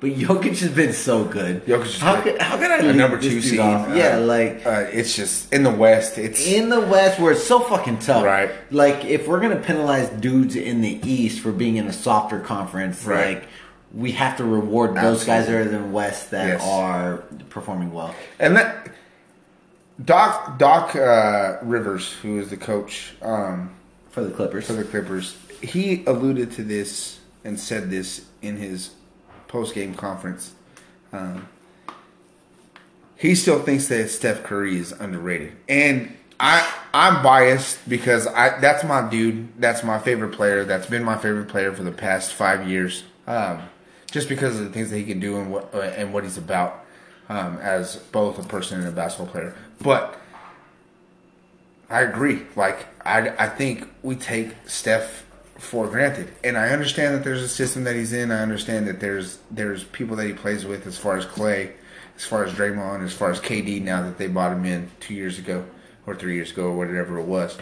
But 0.00 0.10
Jokic 0.10 0.58
has 0.58 0.70
been 0.70 0.92
so 0.92 1.24
good. 1.24 1.64
Jokic 1.64 1.98
how 1.98 2.16
good. 2.20 2.34
could 2.34 2.42
how 2.42 2.58
could 2.58 2.70
I 2.70 2.80
leave 2.80 2.96
number 2.96 3.18
two 3.18 3.40
seed. 3.40 3.58
off? 3.60 3.88
uh, 3.88 3.94
Yeah, 3.94 4.16
like 4.16 4.66
uh, 4.66 4.86
it's 4.92 5.16
just 5.16 5.52
in 5.52 5.62
the 5.62 5.70
West. 5.70 6.18
It's 6.18 6.46
in 6.46 6.68
the 6.68 6.80
West 6.80 7.18
where 7.18 7.32
it's 7.32 7.44
so 7.44 7.60
fucking 7.60 8.00
tough. 8.00 8.24
Right. 8.24 8.50
Like 8.70 9.04
if 9.06 9.26
we're 9.26 9.40
gonna 9.40 9.56
penalize 9.60 10.08
dudes 10.10 10.56
in 10.56 10.82
the 10.82 11.00
East 11.08 11.40
for 11.40 11.52
being 11.52 11.76
in 11.76 11.86
a 11.86 11.92
softer 11.92 12.40
conference, 12.40 13.04
Right. 13.04 13.36
like 13.38 13.48
we 13.94 14.10
have 14.12 14.36
to 14.38 14.44
reward 14.44 14.94
those 14.96 15.24
guys 15.24 15.46
that 15.46 15.54
are 15.54 15.60
in 15.62 15.70
the 15.72 15.88
West 15.88 16.32
that 16.32 16.48
Yes. 16.48 16.62
are 16.64 17.18
performing 17.48 17.92
well. 17.92 18.14
And 18.38 18.56
that 18.56 18.88
Doc 20.04 20.58
Doc 20.58 20.96
uh, 20.96 21.58
Rivers, 21.62 22.12
who 22.20 22.38
is 22.40 22.50
the 22.50 22.56
coach 22.56 23.14
um, 23.22 23.70
For 24.10 24.22
the 24.24 24.30
Clippers. 24.32 24.66
for 24.66 24.72
the 24.72 24.84
Clippers, 24.84 25.36
he 25.62 26.04
alluded 26.06 26.50
to 26.52 26.62
this 26.64 27.20
and 27.44 27.58
said 27.58 27.90
this 27.90 28.22
in 28.42 28.56
his 28.56 28.90
post 29.48 29.74
game 29.74 29.94
conference. 29.94 30.54
Um, 31.12 31.48
he 33.16 33.34
still 33.34 33.62
thinks 33.62 33.88
that 33.88 34.08
Steph 34.08 34.42
Curry 34.42 34.76
is 34.76 34.92
underrated, 34.92 35.52
and 35.68 36.16
I 36.40 36.70
I'm 36.92 37.22
biased 37.22 37.88
because 37.88 38.26
I 38.26 38.58
that's 38.60 38.84
my 38.84 39.08
dude. 39.08 39.60
That's 39.60 39.82
my 39.82 39.98
favorite 39.98 40.32
player. 40.32 40.64
That's 40.64 40.86
been 40.86 41.04
my 41.04 41.16
favorite 41.16 41.48
player 41.48 41.72
for 41.72 41.82
the 41.82 41.92
past 41.92 42.34
five 42.34 42.68
years. 42.68 43.04
Um, 43.26 43.62
just 44.10 44.28
because 44.28 44.60
of 44.60 44.66
the 44.66 44.70
things 44.70 44.90
that 44.90 44.98
he 44.98 45.04
can 45.04 45.18
do 45.18 45.36
and 45.38 45.50
what 45.50 45.74
uh, 45.74 45.80
and 45.80 46.12
what 46.12 46.24
he's 46.24 46.38
about 46.38 46.84
um, 47.28 47.56
as 47.58 47.96
both 47.96 48.38
a 48.38 48.46
person 48.46 48.78
and 48.78 48.88
a 48.88 48.92
basketball 48.92 49.26
player. 49.26 49.56
But 49.80 50.18
I 51.90 52.02
agree. 52.02 52.42
Like 52.56 52.86
I, 53.04 53.30
I 53.30 53.48
think 53.48 53.88
we 54.02 54.16
take 54.16 54.54
Steph 54.66 55.23
for 55.58 55.86
granted, 55.86 56.32
and 56.42 56.58
I 56.58 56.70
understand 56.70 57.14
that 57.14 57.24
there's 57.24 57.42
a 57.42 57.48
system 57.48 57.84
that 57.84 57.94
he's 57.94 58.12
in. 58.12 58.30
I 58.30 58.40
understand 58.40 58.86
that 58.88 59.00
there's 59.00 59.38
there's 59.50 59.84
people 59.84 60.16
that 60.16 60.26
he 60.26 60.32
plays 60.32 60.64
with, 60.64 60.86
as 60.86 60.98
far 60.98 61.16
as 61.16 61.24
Clay, 61.24 61.72
as 62.16 62.24
far 62.24 62.44
as 62.44 62.52
Draymond, 62.52 63.04
as 63.04 63.12
far 63.12 63.30
as 63.30 63.40
KD. 63.40 63.80
Now 63.80 64.02
that 64.02 64.18
they 64.18 64.26
bought 64.26 64.52
him 64.52 64.64
in 64.64 64.90
two 65.00 65.14
years 65.14 65.38
ago 65.38 65.64
or 66.06 66.14
three 66.14 66.34
years 66.34 66.50
ago 66.50 66.64
or 66.64 66.76
whatever 66.76 67.18
it 67.18 67.24
was. 67.24 67.56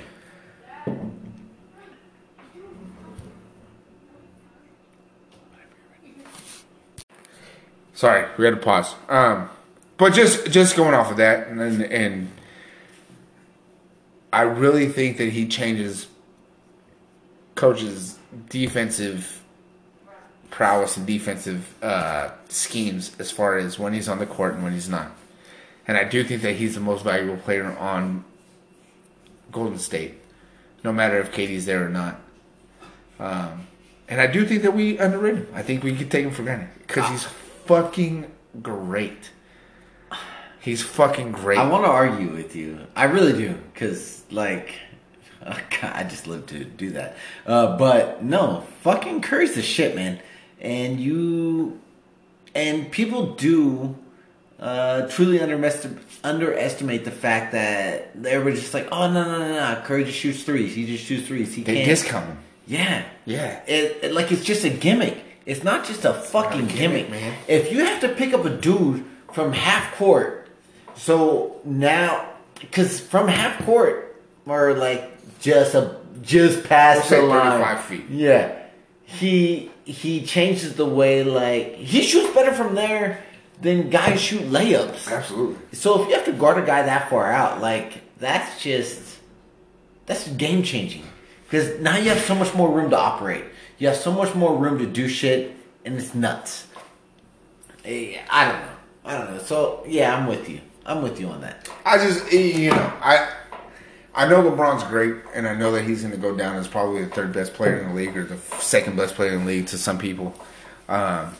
Sorry, 7.94 8.26
we 8.36 8.44
had 8.44 8.54
to 8.54 8.60
pause. 8.60 8.96
Um, 9.08 9.48
but 9.96 10.12
just 10.12 10.50
just 10.50 10.74
going 10.74 10.94
off 10.94 11.10
of 11.10 11.18
that, 11.18 11.46
and 11.46 11.82
and 11.82 12.32
I 14.32 14.42
really 14.42 14.88
think 14.88 15.18
that 15.18 15.32
he 15.32 15.46
changes 15.46 16.08
coaches' 17.54 18.18
defensive 18.48 19.42
prowess 20.50 20.96
and 20.96 21.06
defensive 21.06 21.74
uh, 21.82 22.30
schemes 22.48 23.16
as 23.18 23.30
far 23.30 23.58
as 23.58 23.78
when 23.78 23.92
he's 23.92 24.08
on 24.08 24.18
the 24.18 24.26
court 24.26 24.54
and 24.54 24.62
when 24.62 24.72
he's 24.72 24.88
not. 24.88 25.10
And 25.86 25.96
I 25.96 26.04
do 26.04 26.22
think 26.22 26.42
that 26.42 26.54
he's 26.56 26.74
the 26.74 26.80
most 26.80 27.02
valuable 27.02 27.38
player 27.38 27.76
on 27.78 28.24
Golden 29.50 29.78
State, 29.78 30.14
no 30.84 30.92
matter 30.92 31.18
if 31.18 31.32
KD's 31.32 31.66
there 31.66 31.84
or 31.84 31.88
not. 31.88 32.20
Um, 33.18 33.66
and 34.08 34.20
I 34.20 34.26
do 34.26 34.44
think 34.46 34.62
that 34.62 34.74
we 34.74 34.98
underrate 34.98 35.36
him. 35.36 35.48
I 35.54 35.62
think 35.62 35.82
we 35.82 35.96
could 35.96 36.10
take 36.10 36.24
him 36.24 36.32
for 36.32 36.42
granted 36.42 36.68
because 36.86 37.08
he's 37.08 37.24
fucking 37.24 38.30
great. 38.62 39.30
He's 40.60 40.82
fucking 40.82 41.32
great. 41.32 41.58
I 41.58 41.68
want 41.68 41.84
to 41.84 41.90
argue 41.90 42.30
with 42.30 42.54
you. 42.54 42.86
I 42.94 43.04
really 43.04 43.32
do, 43.32 43.54
because 43.72 44.22
like, 44.30 44.74
oh 45.46 45.58
God, 45.80 45.92
I 45.94 46.04
just 46.04 46.26
live 46.26 46.46
to 46.46 46.64
do 46.64 46.90
that. 46.92 47.16
Uh, 47.46 47.76
but 47.76 48.22
no, 48.24 48.64
fucking 48.82 49.22
Curry's 49.22 49.54
the 49.54 49.62
shit, 49.62 49.94
man. 49.94 50.20
And 50.60 51.00
you, 51.00 51.80
and 52.54 52.90
people 52.90 53.34
do 53.34 53.96
uh, 54.60 55.08
truly 55.08 55.40
underestimate 55.40 55.98
underestimate 56.24 57.04
the 57.04 57.10
fact 57.10 57.50
that 57.52 58.10
everybody's 58.14 58.60
just 58.60 58.74
like, 58.74 58.86
oh 58.92 59.10
no 59.10 59.24
no 59.24 59.38
no 59.38 59.48
no, 59.74 59.82
Curry 59.84 60.04
just 60.04 60.16
shoots 60.18 60.44
threes. 60.44 60.74
He 60.74 60.86
just 60.86 61.04
shoots 61.04 61.26
threes. 61.26 61.52
He 61.54 61.62
they 61.64 61.74
can't. 61.76 61.86
discount 61.86 62.26
him. 62.26 62.38
Yeah. 62.66 63.04
Yeah. 63.24 63.60
It, 63.66 64.04
it- 64.04 64.12
like 64.12 64.30
it's 64.30 64.44
just 64.44 64.64
a 64.64 64.70
gimmick. 64.70 65.18
It's 65.44 65.64
not 65.64 65.84
just 65.84 66.04
a 66.04 66.14
fucking 66.14 66.68
gimmick, 66.68 67.08
gimmick, 67.08 67.10
man. 67.10 67.34
If 67.48 67.72
you 67.72 67.84
have 67.84 68.00
to 68.02 68.08
pick 68.10 68.32
up 68.32 68.44
a 68.44 68.50
dude 68.50 69.04
from 69.32 69.52
half 69.52 69.96
court, 69.96 70.46
so 70.94 71.60
now 71.64 72.28
because 72.60 73.00
from 73.00 73.26
half 73.26 73.64
court 73.64 74.14
or 74.46 74.74
like 74.74 75.11
just 75.42 75.74
a 75.74 75.96
just 76.22 76.64
past 76.64 77.10
We'll 77.10 77.20
say 77.20 77.20
the 77.20 77.26
line, 77.26 77.60
35 77.60 77.84
feet. 77.84 78.04
Yeah, 78.08 78.58
he 79.04 79.70
he 79.84 80.24
changes 80.24 80.76
the 80.76 80.86
way 80.86 81.24
like 81.24 81.74
he 81.74 82.02
shoots 82.02 82.32
better 82.32 82.52
from 82.52 82.74
there 82.74 83.22
than 83.60 83.90
guys 83.90 84.20
shoot 84.20 84.42
layups. 84.42 85.10
Absolutely. 85.10 85.56
So 85.76 86.00
if 86.00 86.08
you 86.08 86.14
have 86.14 86.24
to 86.24 86.32
guard 86.32 86.62
a 86.62 86.66
guy 86.66 86.82
that 86.82 87.10
far 87.10 87.30
out, 87.30 87.60
like 87.60 88.00
that's 88.18 88.62
just 88.62 89.18
that's 90.06 90.28
game 90.28 90.62
changing 90.62 91.04
because 91.44 91.80
now 91.80 91.96
you 91.96 92.08
have 92.08 92.20
so 92.20 92.34
much 92.34 92.54
more 92.54 92.70
room 92.70 92.90
to 92.90 92.98
operate. 92.98 93.44
You 93.78 93.88
have 93.88 93.96
so 93.96 94.12
much 94.12 94.34
more 94.34 94.56
room 94.56 94.78
to 94.78 94.86
do 94.86 95.08
shit, 95.08 95.56
and 95.84 95.98
it's 95.98 96.14
nuts. 96.14 96.68
Eh, 97.84 98.16
I 98.30 98.44
don't 98.48 98.60
know. 98.60 98.76
I 99.04 99.18
don't 99.18 99.34
know. 99.34 99.42
So 99.42 99.82
yeah, 99.88 100.16
I'm 100.16 100.28
with 100.28 100.48
you. 100.48 100.60
I'm 100.86 101.02
with 101.02 101.18
you 101.20 101.28
on 101.28 101.40
that. 101.40 101.68
I 101.84 101.98
just 101.98 102.32
you 102.32 102.70
know 102.70 102.92
I 103.00 103.28
I 104.14 104.28
know 104.28 104.42
LeBron's 104.42 104.84
great, 104.84 105.14
and 105.34 105.48
I 105.48 105.54
know 105.54 105.72
that 105.72 105.84
he's 105.84 106.02
going 106.02 106.12
to 106.12 106.18
go 106.20 106.36
down 106.36 106.56
as 106.56 106.68
probably 106.68 107.02
the 107.04 107.10
third 107.10 107.32
best 107.32 107.54
player 107.54 107.78
in 107.78 107.88
the 107.88 107.94
league 107.94 108.16
or 108.16 108.24
the 108.24 108.36
second 108.60 108.96
best 108.96 109.14
player 109.14 109.32
in 109.32 109.40
the 109.40 109.46
league 109.46 109.66
to 109.68 109.78
some 109.78 109.98
people. 109.98 110.34
Um, 110.88 111.34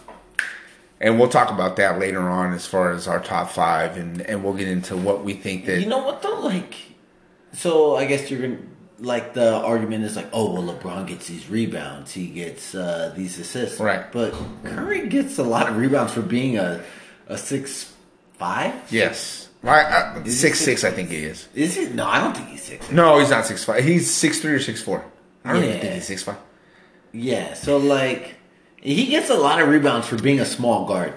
and 1.01 1.19
we'll 1.19 1.29
talk 1.29 1.51
about 1.51 1.77
that 1.77 1.99
later 1.99 2.21
on 2.31 2.55
as 2.55 2.65
far 2.67 2.93
as 2.93 3.07
our 3.09 3.21
top 3.21 3.51
five, 3.51 3.97
and, 3.97 4.23
and 4.23 4.43
we'll 4.43 4.55
get 4.55 4.69
into 4.69 4.97
what 4.97 5.23
we 5.25 5.35
think 5.35 5.67
that 5.67 5.81
You 5.81 5.87
know 5.87 5.99
what 5.99 6.23
though? 6.23 6.41
Like, 6.41 6.75
so 7.53 7.97
I 7.97 8.07
guess 8.07 8.31
you're 8.31 8.41
gonna 8.41 8.59
like 9.01 9.35
the 9.35 9.57
argument 9.57 10.05
is 10.05 10.15
like, 10.17 10.29
oh 10.33 10.53
well, 10.55 10.75
LeBron 10.75 11.09
gets 11.09 11.27
these 11.27 11.51
rebounds, 11.51 12.13
he 12.13 12.29
gets 12.29 12.75
uh, 12.75 13.13
these 13.17 13.39
assists, 13.39 13.81
Right. 13.81 14.11
But 14.13 14.33
Curry 14.65 15.09
gets 15.09 15.39
a 15.39 15.43
lot 15.43 15.69
of 15.69 15.77
rebounds 15.77 16.13
for 16.15 16.23
being 16.23 16.57
a 16.57 16.83
a 17.27 17.37
six 17.37 17.93
five. 18.35 18.75
yes, 18.91 19.42
right, 19.71 19.85
uh, 20.17 20.21
he 20.23 20.31
six 20.31 20.59
six- 20.59 20.83
six 20.83 20.85
I 20.85 20.91
think 20.95 21.11
he 21.11 21.25
is. 21.25 21.49
Is 21.55 21.77
it? 21.77 21.95
No, 21.95 22.07
I 22.07 22.21
don't 22.21 22.37
think 22.37 22.49
he's 22.49 22.63
six. 22.63 22.91
No, 22.91 23.19
he's 23.19 23.31
not 23.31 23.47
six 23.47 23.65
five. 23.65 23.85
He's 23.85 24.13
six 24.13 24.41
three 24.41 24.53
or 24.53 24.61
six 24.61 24.83
four. 24.83 25.05
I 25.45 25.53
don't 25.53 25.65
even 25.65 25.81
think 25.81 25.95
he's 25.95 26.07
six 26.07 26.23
five. 26.23 26.39
Yeah, 27.13 27.55
so 27.55 27.77
like 27.79 28.37
he 28.77 29.07
gets 29.07 29.31
a 29.31 29.35
lot 29.35 29.61
of 29.61 29.69
rebounds 29.69 30.07
for 30.09 30.17
being 30.17 30.41
a 30.41 30.45
small 30.45 30.87
guard. 30.87 31.15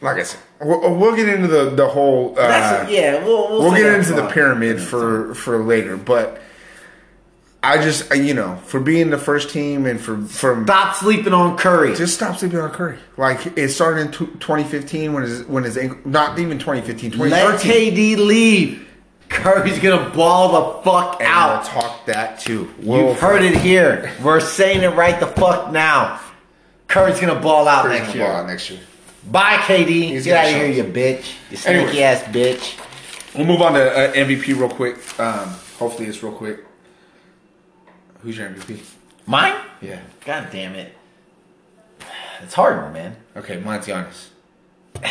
Like 0.00 0.18
I 0.18 0.22
said, 0.22 0.40
we'll, 0.60 0.94
we'll 0.94 1.16
get 1.16 1.28
into 1.28 1.48
the 1.48 1.70
the 1.70 1.88
whole. 1.88 2.32
Uh, 2.38 2.46
That's 2.48 2.90
yeah. 2.90 3.24
We'll, 3.24 3.48
we'll, 3.48 3.62
we'll 3.62 3.74
get 3.76 3.92
into 3.94 4.14
the 4.14 4.28
pyramid 4.28 4.80
for 4.80 5.34
for 5.34 5.58
later, 5.62 5.96
but 5.96 6.40
I 7.62 7.82
just 7.82 8.14
you 8.14 8.34
know 8.34 8.56
for 8.66 8.78
being 8.78 9.10
the 9.10 9.18
first 9.18 9.50
team 9.50 9.84
and 9.86 10.00
for 10.00 10.16
from 10.22 10.64
Stop 10.64 10.94
sleeping 10.96 11.32
on 11.32 11.56
Curry. 11.58 11.94
just 11.96 12.14
stop 12.14 12.36
sleeping 12.38 12.60
on 12.60 12.70
Curry. 12.70 12.98
Like 13.16 13.58
it 13.58 13.70
started 13.70 14.02
in 14.02 14.12
tw 14.12 14.40
2015 14.40 15.12
when 15.12 15.22
his 15.24 15.44
when 15.44 15.64
his 15.64 15.76
ankle, 15.76 15.98
not 16.04 16.38
even 16.38 16.58
2015, 16.58 17.18
Let 17.18 17.60
KD 17.60 18.16
leave. 18.16 18.84
Curry's 19.28 19.78
gonna 19.80 20.08
ball 20.10 20.52
the 20.78 20.82
fuck 20.90 21.20
And 21.20 21.28
we'll 21.28 21.28
out. 21.28 21.64
talk 21.64 22.06
that 22.06 22.38
too. 22.40 22.72
We'll- 22.80 23.08
You've 23.08 23.20
heard 23.20 23.42
it 23.42 23.56
here. 23.58 24.10
We're 24.22 24.40
saying 24.40 24.82
it 24.82 24.94
right 24.94 25.18
the 25.20 25.26
fuck 25.26 25.70
now. 25.72 26.20
Curry's 26.86 27.20
gonna 27.20 27.38
ball 27.40 27.68
out 27.68 27.82
Curry's 27.84 27.98
next 28.00 28.12
gonna 28.12 28.20
ball 28.24 28.28
year. 28.32 28.40
out 28.40 28.46
next 28.46 28.70
year. 28.70 28.80
Bye, 29.30 29.56
KD. 29.58 30.08
He's 30.10 30.24
Get 30.24 30.46
out 30.46 30.50
of 30.50 30.56
here, 30.56 30.70
you 30.70 30.84
bitch. 30.84 31.34
You 31.50 31.56
sneaky 31.58 31.78
Anyway. 31.78 32.02
ass 32.02 32.22
bitch. 32.22 32.78
We'll 33.34 33.44
move 33.46 33.60
on 33.60 33.74
to 33.74 33.90
uh, 34.10 34.12
MVP 34.14 34.54
real 34.58 34.70
quick. 34.70 34.96
Um, 35.20 35.48
hopefully 35.78 36.06
it's 36.08 36.22
real 36.22 36.32
quick. 36.32 36.60
Who's 38.22 38.36
your 38.38 38.48
MVP? 38.48 38.80
Mine? 39.26 39.54
Yeah. 39.80 40.00
God 40.24 40.48
damn 40.50 40.74
it. 40.74 40.92
It's 42.42 42.54
hard, 42.54 42.92
man. 42.92 43.16
Okay, 43.36 43.58
mine's 43.58 43.86
Giannis. 43.86 44.28
All 45.04 45.10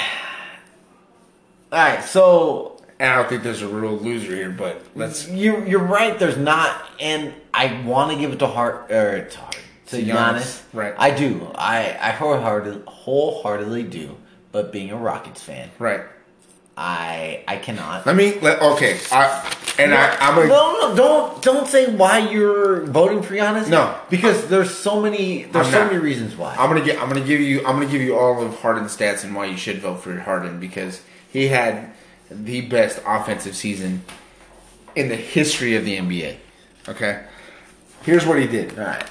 right, 1.72 2.04
so 2.04 2.82
I 3.00 3.16
don't 3.16 3.30
think 3.30 3.44
there's 3.44 3.62
a 3.62 3.68
real 3.68 3.94
loser 3.98 4.34
here, 4.36 4.50
but 4.50 4.82
let's. 4.96 5.28
you 5.30 5.66
you're 5.66 5.84
right. 5.84 6.18
There's 6.18 6.38
not, 6.38 6.90
and 7.00 7.34
I 7.54 7.82
want 7.86 8.12
to 8.14 8.18
give 8.18 8.32
it 8.32 8.40
to 8.40 8.48
Hart 8.48 8.90
or 8.92 9.18
er, 9.18 9.22
to 9.30 9.38
Hart 9.40 9.58
to 9.88 9.98
To 9.98 10.04
Giannis. 10.04 10.14
Giannis, 10.14 10.64
right. 10.74 10.96
I 10.98 11.12
do. 11.12 11.52
I 11.56 11.98
I 12.02 12.12
wholeheartedly, 12.12 12.84
wholeheartedly 12.88 13.84
do. 13.84 14.18
But 14.52 14.72
being 14.72 14.92
a 14.92 14.98
Rockets 14.98 15.44
fan, 15.44 15.70
Right. 15.78 16.02
I 16.78 17.44
I 17.48 17.58
cannot. 17.58 18.06
Let 18.06 18.16
me. 18.16 18.40
Let, 18.40 18.62
okay. 18.62 19.00
I 19.12 19.56
and 19.80 19.94
I. 19.94 20.16
I'm 20.18 20.36
gonna. 20.36 20.48
no, 20.48 20.90
no, 20.90 20.96
don't 20.96 21.42
don't 21.42 21.68
say 21.68 21.92
why 21.92 22.20
you're 22.20 22.86
voting 22.86 23.24
for 23.24 23.34
Giannis. 23.34 23.68
No. 23.68 24.00
because 24.12 24.48
there's 24.48 24.70
so 24.76 25.02
many 25.02 25.44
there's 25.44 25.66
I'm 25.68 25.74
so 25.74 25.80
not. 25.84 25.92
many 25.92 26.04
reasons 26.04 26.36
why. 26.36 26.56
I'm 26.56 26.70
gonna 26.70 26.86
get. 26.86 27.02
I'm 27.02 27.10
gonna 27.10 27.26
give 27.26 27.42
you. 27.42 27.60
I'm 27.66 27.76
gonna 27.78 27.88
give 27.88 28.02
you 28.02 28.16
all 28.16 28.44
of 28.44 28.60
Harden's 28.62 28.96
stats 28.96 29.24
and 29.24 29.36
why 29.36 29.48
you 29.48 29.58
should 29.58 29.80
vote 29.80 30.02
for 30.02 30.20
Harden 30.20 30.60
because 30.60 31.02
he 31.32 31.48
had 31.48 31.94
the 32.30 32.62
best 32.62 33.02
offensive 33.08 33.56
season 33.56 34.04
in 34.96 35.10
the 35.10 35.16
history 35.16 35.76
of 35.76 35.84
the 35.84 35.98
NBA. 35.98 36.36
Okay. 36.88 37.24
Here's 38.04 38.26
what 38.26 38.40
he 38.40 38.48
did. 38.48 38.78
All 38.78 38.86
right. 38.86 39.06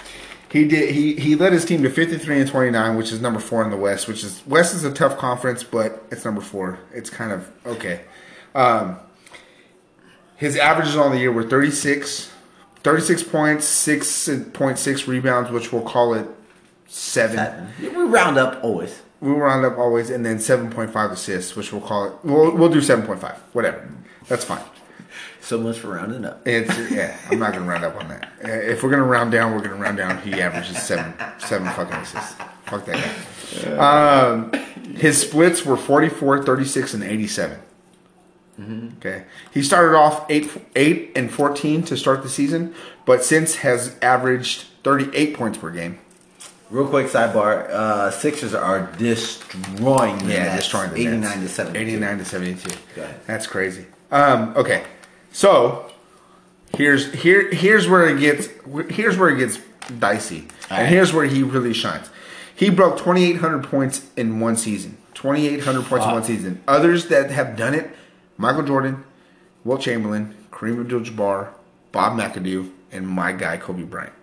He 0.57 0.67
did. 0.67 0.95
He 0.95 1.15
he 1.17 1.37
led 1.37 1.53
his 1.53 1.67
team 1.67 1.83
to 1.83 1.91
53 1.91 2.41
and 2.41 2.49
29, 2.49 2.97
which 2.97 3.13
is 3.13 3.21
number 3.21 3.41
four 3.41 3.63
in 3.63 3.71
the 3.71 3.77
West. 3.77 4.09
Which 4.09 4.25
is 4.25 4.43
West 4.47 4.75
is 4.75 4.85
a 4.85 4.93
tough 4.93 5.19
conference, 5.19 5.63
but 5.63 6.03
it's 6.11 6.25
number 6.25 6.41
four. 6.41 6.79
It's 6.95 7.11
kind 7.11 7.31
of 7.31 7.53
okay. 7.67 8.01
Um, 8.55 8.97
his 10.37 10.57
averages 10.57 10.97
on 10.97 11.13
the 11.13 11.19
year 11.19 11.31
were 11.31 11.43
36, 11.43 12.33
36 12.83 13.23
points, 13.25 13.87
6.6 13.87 15.07
rebounds, 15.07 15.51
which 15.51 15.73
we'll 15.75 15.83
call 15.83 16.15
it 16.15 16.27
seven. 16.87 17.69
We 17.79 17.89
round 17.89 18.39
up 18.39 18.65
always. 18.65 19.03
We 19.21 19.33
round 19.33 19.67
up 19.67 19.77
always, 19.77 20.09
and 20.09 20.25
then 20.25 20.39
7.5 20.39 21.11
assists, 21.11 21.55
which 21.55 21.71
we'll 21.71 21.83
call 21.83 22.07
it. 22.07 22.13
We'll, 22.23 22.57
we'll 22.57 22.71
do 22.71 22.81
7.5. 22.81 23.37
Whatever. 23.53 23.89
That's 24.29 24.45
fine. 24.45 24.63
So 25.47 25.59
much 25.59 25.79
for 25.79 25.91
rounding 25.95 26.25
up. 26.25 26.45
It's 26.45 26.77
yeah. 26.91 27.17
I'm 27.31 27.39
not 27.39 27.53
gonna 27.53 27.65
round 27.67 27.85
up 27.85 27.95
on 27.95 28.09
that. 28.09 28.33
If 28.43 28.83
we're 28.83 28.91
gonna 28.91 29.05
round 29.05 29.31
down, 29.31 29.55
we're 29.55 29.61
gonna 29.63 29.77
round 29.77 29.97
down. 29.97 30.21
He 30.23 30.41
averages 30.43 30.83
seven, 30.83 31.15
seven 31.39 31.69
fucking 31.69 31.95
assists. 31.95 32.35
Fuck 32.65 32.85
that 32.87 33.15
guy. 33.65 33.77
Um, 33.77 34.51
his 34.97 35.21
splits 35.21 35.65
were 35.65 35.77
44, 35.77 36.43
36, 36.43 36.95
and 36.95 37.05
87. 37.05 37.59
Okay. 38.99 39.25
He 39.53 39.63
started 39.63 39.97
off 39.97 40.29
eight, 40.29 40.51
eight 40.75 41.13
and 41.15 41.31
14 41.31 41.85
to 41.85 41.97
start 41.97 42.25
the 42.25 42.29
season, 42.29 42.75
but 43.05 43.23
since 43.23 43.57
has 43.57 43.97
averaged 44.03 44.65
38 44.83 45.35
points 45.37 45.59
per 45.59 45.71
game. 45.71 45.99
Real 46.71 46.89
quick 46.89 47.07
sidebar: 47.07 47.69
uh, 47.71 48.11
Sixers 48.11 48.53
are 48.53 48.91
destroying 48.99 50.19
the 50.27 50.33
Yeah, 50.33 50.45
Nets, 50.47 50.57
destroying 50.65 50.91
the 50.91 50.97
eighty-nine 50.97 51.21
Nets. 51.21 51.41
to 51.43 51.49
seventy. 51.49 51.79
89 51.79 52.19
to 52.19 52.25
72. 52.25 52.69
Go 52.97 53.03
ahead. 53.03 53.21
That's 53.29 53.47
crazy. 53.47 53.87
Um, 54.11 54.53
okay, 54.57 54.83
so 55.37 55.93
here's 56.75 57.13
here 57.13 57.51
here's 57.53 57.87
where 57.87 58.09
it 58.09 58.19
gets 58.19 58.49
here's 58.89 59.19
where 59.19 59.29
it 59.29 59.37
gets 59.37 59.59
dicey, 59.99 60.49
All 60.71 60.79
and 60.79 60.89
here's 60.89 61.13
where 61.13 61.27
he 61.27 61.43
really 61.43 61.75
shines. 61.75 62.09
He 62.55 62.71
broke 62.71 62.97
2,800 62.97 63.65
points 63.65 64.07
in 64.17 64.41
one 64.41 64.57
season. 64.57 64.97
2,800 65.13 65.85
points 65.85 66.07
in 66.07 66.13
one 66.13 66.25
season. 66.25 66.63
Others 66.67 67.09
that 67.09 67.31
have 67.31 67.55
done 67.55 67.75
it: 67.75 67.91
Michael 68.39 68.63
Jordan, 68.63 69.05
Wilt 69.63 69.83
Chamberlain, 69.83 70.35
Kareem 70.51 70.81
Abdul-Jabbar, 70.81 71.49
Bob 71.93 72.19
McAdoo, 72.19 72.71
and 72.91 73.07
my 73.07 73.33
guy 73.33 73.59
Kobe 73.59 73.83
Bryant. 73.83 74.15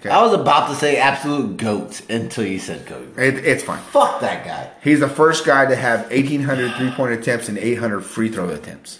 Okay, 0.00 0.08
I 0.10 0.22
was 0.22 0.32
about 0.32 0.70
to 0.70 0.74
say 0.74 0.96
absolute 0.96 1.56
goat 1.56 2.02
until 2.10 2.44
you 2.44 2.58
said 2.58 2.84
Kobe. 2.84 3.06
Bryant. 3.12 3.38
it, 3.38 3.44
it's 3.44 3.62
fine. 3.62 3.80
Fuck 3.80 4.20
that 4.22 4.44
guy. 4.44 4.72
He's 4.82 4.98
the 4.98 5.08
first 5.08 5.46
guy 5.46 5.66
to 5.66 5.76
have 5.76 6.10
1,800 6.10 6.74
three-point 6.74 7.12
attempts 7.12 7.48
and 7.48 7.58
800 7.58 8.00
free 8.00 8.28
throw 8.28 8.48
attempts. 8.48 8.98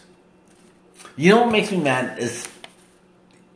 You 1.17 1.31
know 1.31 1.43
what 1.43 1.53
makes 1.53 1.71
me 1.71 1.79
mad 1.79 2.19
is 2.19 2.49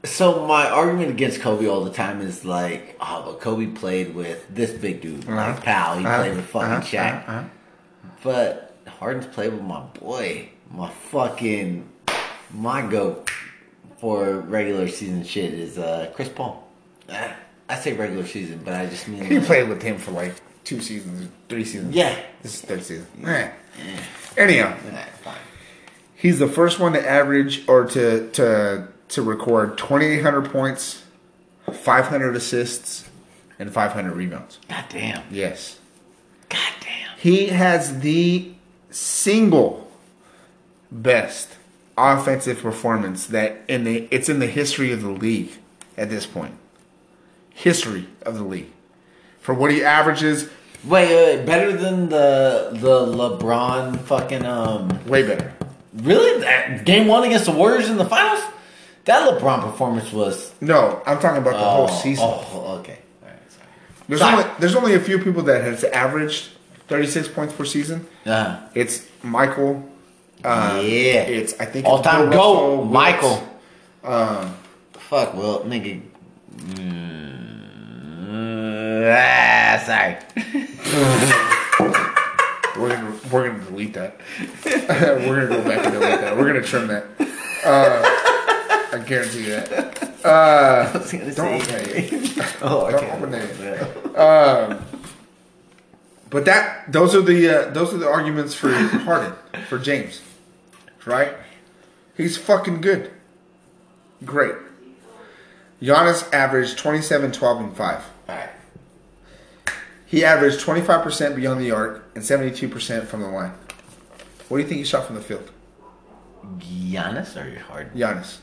so 0.04 0.46
my 0.46 0.68
argument 0.70 1.10
against 1.10 1.40
Kobe 1.40 1.66
all 1.66 1.84
the 1.84 1.92
time 1.92 2.20
is 2.20 2.44
like, 2.44 2.96
oh, 3.00 3.22
but 3.26 3.40
Kobe 3.40 3.66
played 3.66 4.14
with 4.14 4.46
this 4.54 4.70
big 4.70 5.00
dude, 5.00 5.24
like 5.26 5.64
Pau. 5.64 5.98
He 5.98 6.04
Uh-huh. 6.06 6.18
played 6.22 6.36
with 6.36 6.46
fucking 6.46 6.68
Uh-huh. 6.70 6.80
Shaq. 6.82 7.28
Uh-huh. 7.28 7.42
But 8.22 8.76
Harden's 8.86 9.26
played 9.26 9.52
with 9.52 9.62
my 9.62 9.80
boy, 9.80 10.48
my 10.70 10.88
fucking 11.10 11.88
my 12.54 12.82
goat 12.86 13.30
for 14.00 14.38
regular 14.40 14.88
season 14.88 15.24
shit 15.24 15.52
is 15.52 15.78
uh, 15.78 16.10
Chris 16.14 16.28
Paul. 16.28 16.66
I 17.70 17.74
say 17.78 17.92
regular 17.92 18.24
season, 18.26 18.60
but 18.64 18.74
I 18.74 18.86
just 18.86 19.08
mean 19.08 19.24
He 19.24 19.40
played 19.40 19.68
with 19.68 19.82
him 19.82 19.98
for 19.98 20.12
like 20.12 20.34
two 20.64 20.80
seasons, 20.80 21.28
three 21.48 21.64
seasons. 21.64 21.94
Yeah. 21.94 22.16
This 22.42 22.54
is 22.54 22.60
third 22.62 22.82
season. 22.84 23.06
Eh. 23.26 23.50
Anyhow, 24.36 24.74
fine. 25.22 25.34
He's 26.18 26.38
the 26.38 26.48
first 26.48 26.78
one 26.78 26.92
to 26.92 27.08
average 27.08 27.66
or 27.68 27.84
to 27.86 28.28
to 28.32 28.88
to 29.08 29.22
record 29.22 29.78
2,800 29.78 30.50
points, 30.50 31.04
500 31.72 32.36
assists, 32.36 33.08
and 33.58 33.72
500 33.72 34.12
rebounds. 34.12 34.58
God 34.68 34.84
damn. 34.90 35.22
Yes. 35.30 35.78
God 36.50 36.72
damn. 36.80 37.16
He 37.16 37.46
has 37.46 38.00
the 38.00 38.52
single 38.90 39.90
best 40.90 41.56
offensive 41.96 42.60
performance 42.60 43.26
that 43.26 43.60
in 43.66 43.84
the 43.84 44.08
it's 44.10 44.28
in 44.28 44.40
the 44.40 44.46
history 44.46 44.92
of 44.92 45.02
the 45.02 45.10
league 45.10 45.52
at 45.96 46.10
this 46.10 46.26
point. 46.26 46.54
History 47.50 48.06
of 48.22 48.36
the 48.36 48.44
league. 48.44 48.70
For 49.40 49.54
what 49.54 49.70
he 49.70 49.82
averages, 49.82 50.50
Wait, 50.84 51.08
wait, 51.08 51.44
better 51.44 51.72
than 51.72 52.08
the 52.08 52.70
the 52.72 53.00
LeBron 53.06 53.98
fucking 53.98 54.44
um. 54.46 54.88
way 55.08 55.24
better. 55.24 55.52
Really, 56.02 56.40
that 56.40 56.84
game 56.84 57.06
one 57.06 57.24
against 57.24 57.46
the 57.46 57.52
Warriors 57.52 57.88
in 57.88 57.96
the 57.96 58.04
finals. 58.04 58.42
That 59.04 59.28
LeBron 59.28 59.62
performance 59.62 60.12
was 60.12 60.52
No, 60.60 61.00
I'm 61.06 61.18
talking 61.18 61.40
about 61.40 61.52
the 61.54 61.58
whole 61.58 61.88
oh, 61.90 62.00
season. 62.02 62.24
Oh, 62.26 62.76
okay. 62.80 62.98
All 63.22 63.28
right, 63.28 63.38
sorry. 63.50 63.66
There's 64.06 64.20
Sorry. 64.20 64.42
only 64.44 64.54
there's 64.60 64.76
only 64.76 64.94
a 64.94 65.00
few 65.00 65.18
people 65.18 65.42
that 65.44 65.62
has 65.62 65.82
averaged 65.84 66.50
36 66.88 67.28
points 67.28 67.54
per 67.54 67.64
season. 67.64 68.06
Uh, 68.26 68.60
It's 68.74 69.06
Michael. 69.22 69.76
Um, 70.44 70.76
yeah. 70.76 71.22
It's 71.24 71.58
I 71.58 71.64
think 71.64 71.86
all 71.86 72.02
time 72.02 72.26
Russell. 72.28 72.84
Michael. 72.84 73.48
Um, 74.04 74.54
Fuck, 75.08 75.32
well, 75.34 75.60
nigga. 75.60 76.02
Mm, 76.54 77.58
ah, 79.10 79.82
sorry. 79.86 80.16
we're 82.78 83.07
we're 83.30 83.48
gonna 83.48 83.64
delete 83.64 83.94
that. 83.94 84.20
We're 84.64 85.46
gonna 85.46 85.48
go 85.48 85.64
back 85.64 85.84
and 85.84 85.94
delete 85.94 86.20
that. 86.20 86.36
We're 86.36 86.46
gonna 86.46 86.62
trim 86.62 86.86
that. 86.88 87.04
Uh, 87.64 88.02
I 88.96 89.04
guarantee 89.06 89.46
you 89.46 89.50
that. 89.50 90.24
Uh, 90.24 90.90
I 90.92 90.98
was 90.98 91.34
don't 91.36 91.62
say. 91.62 92.06
Open 92.06 92.44
oh, 92.62 92.90
don't 92.90 93.04
open 93.04 93.30
that. 93.30 94.16
Um, 94.16 94.84
but 96.30 96.44
that 96.44 96.90
those 96.92 97.14
are 97.14 97.22
the 97.22 97.48
uh, 97.48 97.70
those 97.70 97.92
are 97.94 97.98
the 97.98 98.08
arguments 98.08 98.54
for 98.54 98.72
Harden 98.72 99.32
for 99.68 99.78
James, 99.78 100.22
right? 101.04 101.34
He's 102.16 102.36
fucking 102.36 102.80
good. 102.80 103.12
Great. 104.24 104.54
Giannis 105.80 106.32
averaged 106.32 106.76
27, 106.78 107.30
12, 107.30 107.60
and 107.60 107.76
5. 107.76 108.04
He 110.08 110.24
averaged 110.24 110.60
25% 110.60 111.36
beyond 111.36 111.60
the 111.60 111.70
arc 111.70 112.02
and 112.14 112.24
72% 112.24 113.06
from 113.06 113.20
the 113.20 113.28
line. 113.28 113.52
What 114.48 114.56
do 114.56 114.62
you 114.62 114.68
think 114.68 114.78
he 114.78 114.84
shot 114.84 115.04
from 115.06 115.16
the 115.16 115.20
field? 115.20 115.50
Giannis 116.58 117.36
or 117.36 117.58
Harden? 117.60 117.92
Giannis. 117.98 118.38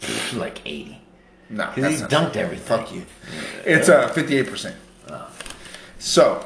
Like 0.34 0.60
80. 0.64 1.00
No, 1.50 1.70
Because 1.74 2.00
he's 2.00 2.08
dunked 2.08 2.36
everything. 2.36 2.64
Fuck 2.66 2.92
you. 2.94 3.04
It's 3.64 3.88
uh, 3.88 4.08
58%. 4.12 4.72
So, 5.98 6.44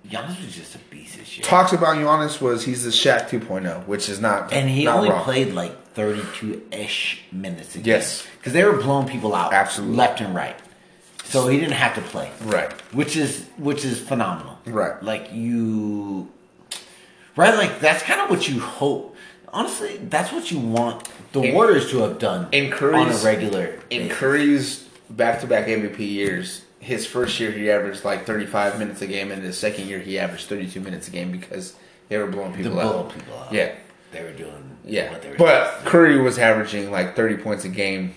Giannis 0.08 0.42
was 0.46 0.56
just 0.56 0.76
a 0.76 0.80
piece 0.80 1.16
of 1.16 1.26
shit. 1.26 1.44
Talks 1.44 1.74
about 1.74 1.98
Giannis 1.98 2.40
was 2.40 2.64
he's 2.64 2.84
the 2.86 2.92
Shaq 2.92 3.28
2.0, 3.30 3.86
which 3.88 4.08
is 4.08 4.22
not 4.22 4.54
and 4.54 4.70
he 4.70 4.86
not 4.86 4.98
only 4.98 5.10
wrong. 5.10 5.24
played 5.24 5.54
like 5.54 5.76
32 5.98 6.62
ish 6.72 7.24
minutes 7.32 7.74
a 7.76 7.80
game. 7.80 7.86
Yes. 7.96 8.26
Because 8.38 8.54
they 8.54 8.64
were 8.64 8.78
blowing 8.78 9.08
people 9.08 9.34
out 9.34 9.52
Absolutely. 9.52 9.98
left 9.98 10.22
and 10.22 10.36
right. 10.36 10.56
So 11.24 11.48
he 11.48 11.60
didn't 11.60 11.74
have 11.74 11.96
to 11.96 12.02
play. 12.02 12.32
right. 12.44 12.72
which 12.94 13.18
is 13.18 13.46
which 13.58 13.84
is 13.84 14.00
phenomenal. 14.00 14.60
Right. 14.66 15.02
Like 15.04 15.34
you, 15.34 16.30
right? 17.36 17.56
Like 17.58 17.80
that's 17.80 18.04
kind 18.04 18.22
of 18.22 18.30
what 18.30 18.48
you 18.48 18.60
hope. 18.62 19.16
Honestly, 19.52 19.98
that's 19.98 20.32
what 20.32 20.52
you 20.52 20.60
want 20.60 21.10
the 21.32 21.42
In- 21.42 21.56
Warriors 21.56 21.90
to 21.92 21.98
have 22.00 22.20
done 22.20 22.48
in 22.52 22.70
Curry's- 22.72 22.96
on 22.96 23.10
a 23.12 23.18
regular. 23.34 23.80
In 23.90 24.04
basis. 24.04 24.18
Curry's 24.18 24.84
back-to-back 25.10 25.66
MVP 25.68 26.00
years, 26.00 26.62
his 26.80 27.06
first 27.08 27.40
year 27.40 27.50
he 27.52 27.72
averaged 27.72 28.06
like 28.06 28.26
35 28.26 28.78
minutes 28.78 29.02
a 29.02 29.08
game, 29.08 29.32
and 29.32 29.42
his 29.42 29.58
second 29.58 29.88
year 29.88 30.00
he 30.00 30.20
averaged 30.20 30.48
32 30.48 30.80
minutes 30.80 31.08
a 31.08 31.12
game 31.12 31.32
because 31.32 31.74
they 32.10 32.18
were 32.18 32.28
blowing 32.28 32.52
the 32.62 32.70
out. 32.70 32.74
blow 32.74 33.04
people 33.06 33.38
out. 33.40 33.52
Yeah, 33.52 33.74
they 34.12 34.24
were 34.24 34.32
doing 34.32 34.78
yeah. 34.86 35.12
what 35.12 35.22
they 35.22 35.30
were 35.30 35.38
But 35.38 35.86
Curry 35.86 36.20
was 36.20 36.38
averaging 36.40 36.92
like 36.92 37.16
30 37.16 37.38
points 37.38 37.66
a 37.66 37.70
game, 37.70 38.16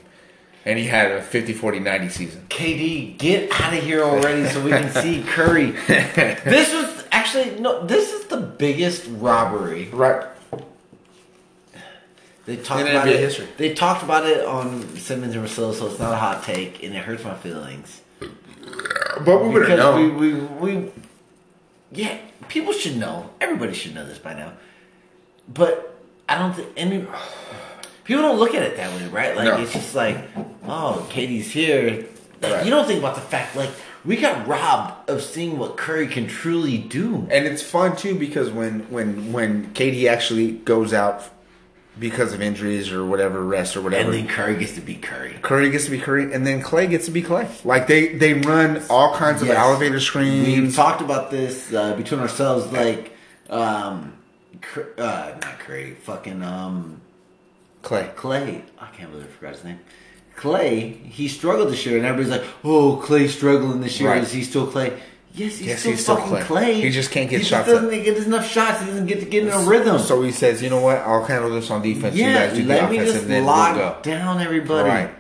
and 0.64 0.79
he 0.79 0.87
had 0.87 1.11
a 1.11 1.22
50, 1.22 1.53
40, 1.53 1.81
90 1.81 2.09
season. 2.09 2.46
KD, 2.48 3.18
get 3.18 3.50
out 3.61 3.74
of 3.74 3.83
here 3.83 4.03
already 4.03 4.48
so 4.48 4.62
we 4.62 4.70
can 4.70 4.90
see 5.03 5.22
Curry. 5.22 5.72
this 5.87 6.72
was 6.72 7.05
actually 7.12 7.59
no. 7.61 7.87
This 7.87 8.12
is 8.12 8.26
the 8.26 8.40
biggest 8.40 9.07
robbery 9.09 9.88
Right. 9.88 10.26
They 12.46 12.57
talked 12.57 12.88
about 12.88 13.07
NBA 13.07 13.12
it. 13.12 13.20
history. 13.20 13.46
They 13.59 13.74
talked 13.74 14.03
about 14.03 14.26
it 14.26 14.44
on 14.44 14.96
Simmons 14.96 15.37
and 15.37 15.46
Russillo, 15.46 15.72
so 15.72 15.87
it's 15.87 16.00
not 16.00 16.12
a 16.12 16.16
hot 16.16 16.42
take, 16.42 16.83
and 16.83 16.94
it 16.96 17.05
hurts 17.05 17.22
my 17.22 17.35
feelings. 17.35 18.00
But 19.24 19.44
we 19.44 19.50
would 19.50 19.68
have 19.68 19.79
because 19.79 19.79
known. 19.79 20.18
we, 20.18 20.35
we 20.35 20.79
we 20.81 20.92
yeah 21.92 22.18
people 22.48 22.72
should 22.72 22.96
know 22.96 23.31
everybody 23.40 23.72
should 23.72 23.94
know 23.94 24.07
this 24.07 24.18
by 24.18 24.35
now 24.35 24.53
but 25.53 25.97
i 26.29 26.39
don't 26.39 26.55
think 26.55 26.69
any 26.77 27.07
people 28.05 28.23
don't 28.23 28.39
look 28.39 28.55
at 28.55 28.63
it 28.63 28.77
that 28.77 28.91
way 28.99 29.09
right 29.09 29.37
like 29.37 29.45
No. 29.47 29.61
it's 29.63 29.73
just 29.73 29.95
like 29.95 30.17
oh 30.67 31.07
KD's 31.11 31.51
here 31.51 32.07
Like, 32.43 32.53
Right. 32.53 32.65
you 32.65 32.71
don't 32.71 32.87
think 32.87 32.99
about 33.01 33.15
the 33.17 33.21
fact 33.21 33.57
like 33.57 33.71
we 34.05 34.17
got 34.17 34.47
robbed 34.47 35.11
of 35.11 35.23
seeing 35.23 35.59
what 35.59 35.77
curry 35.77 36.07
can 36.07 36.27
truly 36.27 36.79
do 36.79 37.27
And 37.31 37.47
it's 37.47 37.63
fun 37.63 37.97
too 37.97 38.15
because 38.15 38.51
when 38.51 38.81
when 38.91 39.33
when 39.33 39.73
KD 39.75 40.09
actually 40.09 40.53
goes 40.53 40.93
out 40.93 41.23
because 41.99 42.33
of 42.33 42.41
injuries 42.41 42.91
or 42.93 43.05
whatever, 43.05 43.45
rest 43.45 43.77
or 43.77 43.83
whatever, 43.83 44.05
and 44.11 44.15
then 44.21 44.27
curry 44.29 44.57
gets 44.57 44.75
to 44.77 44.81
be 44.81 44.95
curry 44.95 45.37
Curry 45.43 45.69
gets 45.71 45.85
to 45.85 45.91
be 45.91 45.99
Curry, 45.99 46.33
and 46.33 46.47
then 46.47 46.63
Clay 46.63 46.87
gets 46.87 47.05
to 47.07 47.11
be 47.11 47.21
Clay. 47.21 47.47
Like 47.65 47.89
they 47.89 48.15
they 48.15 48.33
run 48.35 48.81
all 48.89 49.15
kinds 49.17 49.43
of 49.43 49.51
elevator 49.51 50.01
screens. 50.01 50.47
We've 50.47 50.75
talked 50.75 51.03
about 51.03 51.31
this 51.31 51.71
uh, 51.75 51.95
between 51.97 52.21
ourselves, 52.21 52.73
like, 52.73 53.13
um, 53.51 54.15
Uh, 54.99 55.33
not 55.43 55.59
Curry, 55.61 55.95
fucking 55.95 56.43
um, 56.43 57.01
Clay. 57.83 58.11
Clay. 58.17 58.65
I 58.79 58.87
can't 58.89 59.11
believe 59.11 59.27
I 59.27 59.31
forgot 59.31 59.55
his 59.55 59.65
name. 59.65 59.81
Clay. 60.37 60.89
He 60.91 61.29
struggled 61.29 61.69
this 61.71 61.85
year, 61.87 61.97
and 61.97 62.07
everybody's 62.07 62.31
like, 62.41 62.49
"Oh, 62.65 62.97
Clay 62.97 63.29
struggling 63.29 63.81
this 63.81 64.01
year. 64.01 64.11
Right. 64.11 64.23
Is 64.23 64.33
he 64.33 64.43
still 64.43 64.67
Clay?" 64.67 64.99
Yes, 65.33 65.59
he's 65.59 65.69
Yes, 65.69 65.81
still 65.81 65.93
he's 65.93 66.03
still 66.03 66.17
fucking 66.17 66.31
Clay. 66.31 66.43
Clay. 66.43 66.81
He 66.81 66.91
just 66.91 67.11
can't 67.13 67.31
get 67.31 67.39
he 67.41 67.45
shots 67.47 67.69
He 67.69 67.73
doesn't 67.73 67.89
up. 67.89 68.05
get 68.05 68.17
enough 68.19 68.47
shots. 68.51 68.81
He 68.81 68.87
doesn't 68.87 69.07
get 69.07 69.21
to 69.21 69.27
get 69.27 69.45
in 69.45 69.51
a 69.51 69.61
rhythm. 69.61 69.99
So 70.01 70.23
he 70.23 70.33
says, 70.33 70.61
you 70.61 70.71
know 70.71 70.81
what? 70.81 70.99
I'll 70.99 71.23
handle 71.25 71.51
this 71.51 71.71
on 71.71 71.83
defense. 71.83 72.17
you 72.17 72.25
guys 72.25 72.53
do 72.53 72.63
the 72.65 72.69
let 72.69 72.91
me 72.91 72.99
offense, 72.99 73.13
just 73.13 73.29
and 73.29 73.47
lock 73.47 73.77
we'll 73.77 74.01
down 74.03 74.41
everybody. 74.41 74.89
Right. 74.89 75.11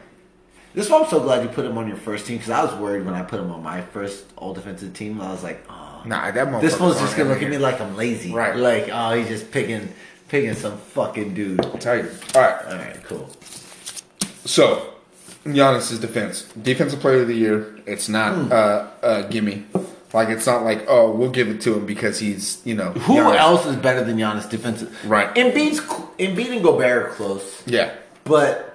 This 0.74 0.86
is 0.86 0.90
why 0.90 1.02
I'm 1.02 1.08
so 1.08 1.20
glad 1.20 1.42
you 1.44 1.48
put 1.48 1.64
him 1.64 1.78
on 1.78 1.86
your 1.86 1.96
first 1.96 2.26
team 2.26 2.36
because 2.38 2.50
I 2.50 2.64
was 2.64 2.74
worried 2.74 3.04
when 3.04 3.14
I 3.14 3.22
put 3.22 3.40
him 3.40 3.50
on 3.52 3.62
my 3.62 3.82
first 3.82 4.24
all 4.36 4.52
defensive 4.52 4.94
team. 4.94 5.20
I 5.20 5.30
was 5.30 5.42
like, 5.44 5.64
oh, 5.68 5.89
Nah, 6.04 6.30
that 6.30 6.48
motherfucker's 6.48 6.62
this 6.62 6.80
one's 6.80 6.96
on 6.96 7.02
just 7.02 7.16
gonna 7.16 7.28
look 7.30 7.42
at 7.42 7.50
me 7.50 7.58
like 7.58 7.80
I'm 7.80 7.96
lazy. 7.96 8.32
Right. 8.32 8.56
Like, 8.56 8.88
oh, 8.92 9.12
he's 9.14 9.28
just 9.28 9.50
picking 9.50 9.92
picking 10.28 10.54
some 10.54 10.78
fucking 10.78 11.34
dude. 11.34 11.64
I'll 11.64 11.72
tell 11.78 11.96
you. 11.96 12.10
All 12.34 12.40
right. 12.42 12.64
All 12.66 12.74
right, 12.76 13.02
cool. 13.04 13.28
So, 14.44 14.94
Giannis's 15.44 15.98
defense, 15.98 16.44
defensive 16.60 17.00
player 17.00 17.22
of 17.22 17.28
the 17.28 17.34
year. 17.34 17.78
It's 17.86 18.08
not 18.08 18.34
Hmm. 18.34 18.52
uh, 18.52 18.86
uh, 19.02 19.22
gimme. 19.28 19.66
Like 20.12 20.28
it's 20.28 20.44
not 20.46 20.64
like 20.64 20.84
oh 20.88 21.12
we'll 21.12 21.30
give 21.30 21.48
it 21.48 21.60
to 21.62 21.74
him 21.74 21.86
because 21.86 22.18
he's 22.18 22.60
you 22.64 22.74
know 22.74 22.90
Who 22.90 23.14
Giannis. 23.14 23.36
else 23.38 23.66
is 23.66 23.76
better 23.76 24.02
than 24.02 24.16
Giannis 24.18 24.48
defensive? 24.50 24.92
Right. 25.08 25.32
Embiid's 25.36 25.78
cl- 25.80 26.10
Embiid 26.18 26.50
and 26.52 26.62
Gobert 26.64 27.06
are 27.06 27.08
close, 27.10 27.62
Yeah. 27.64 27.92
but 28.24 28.69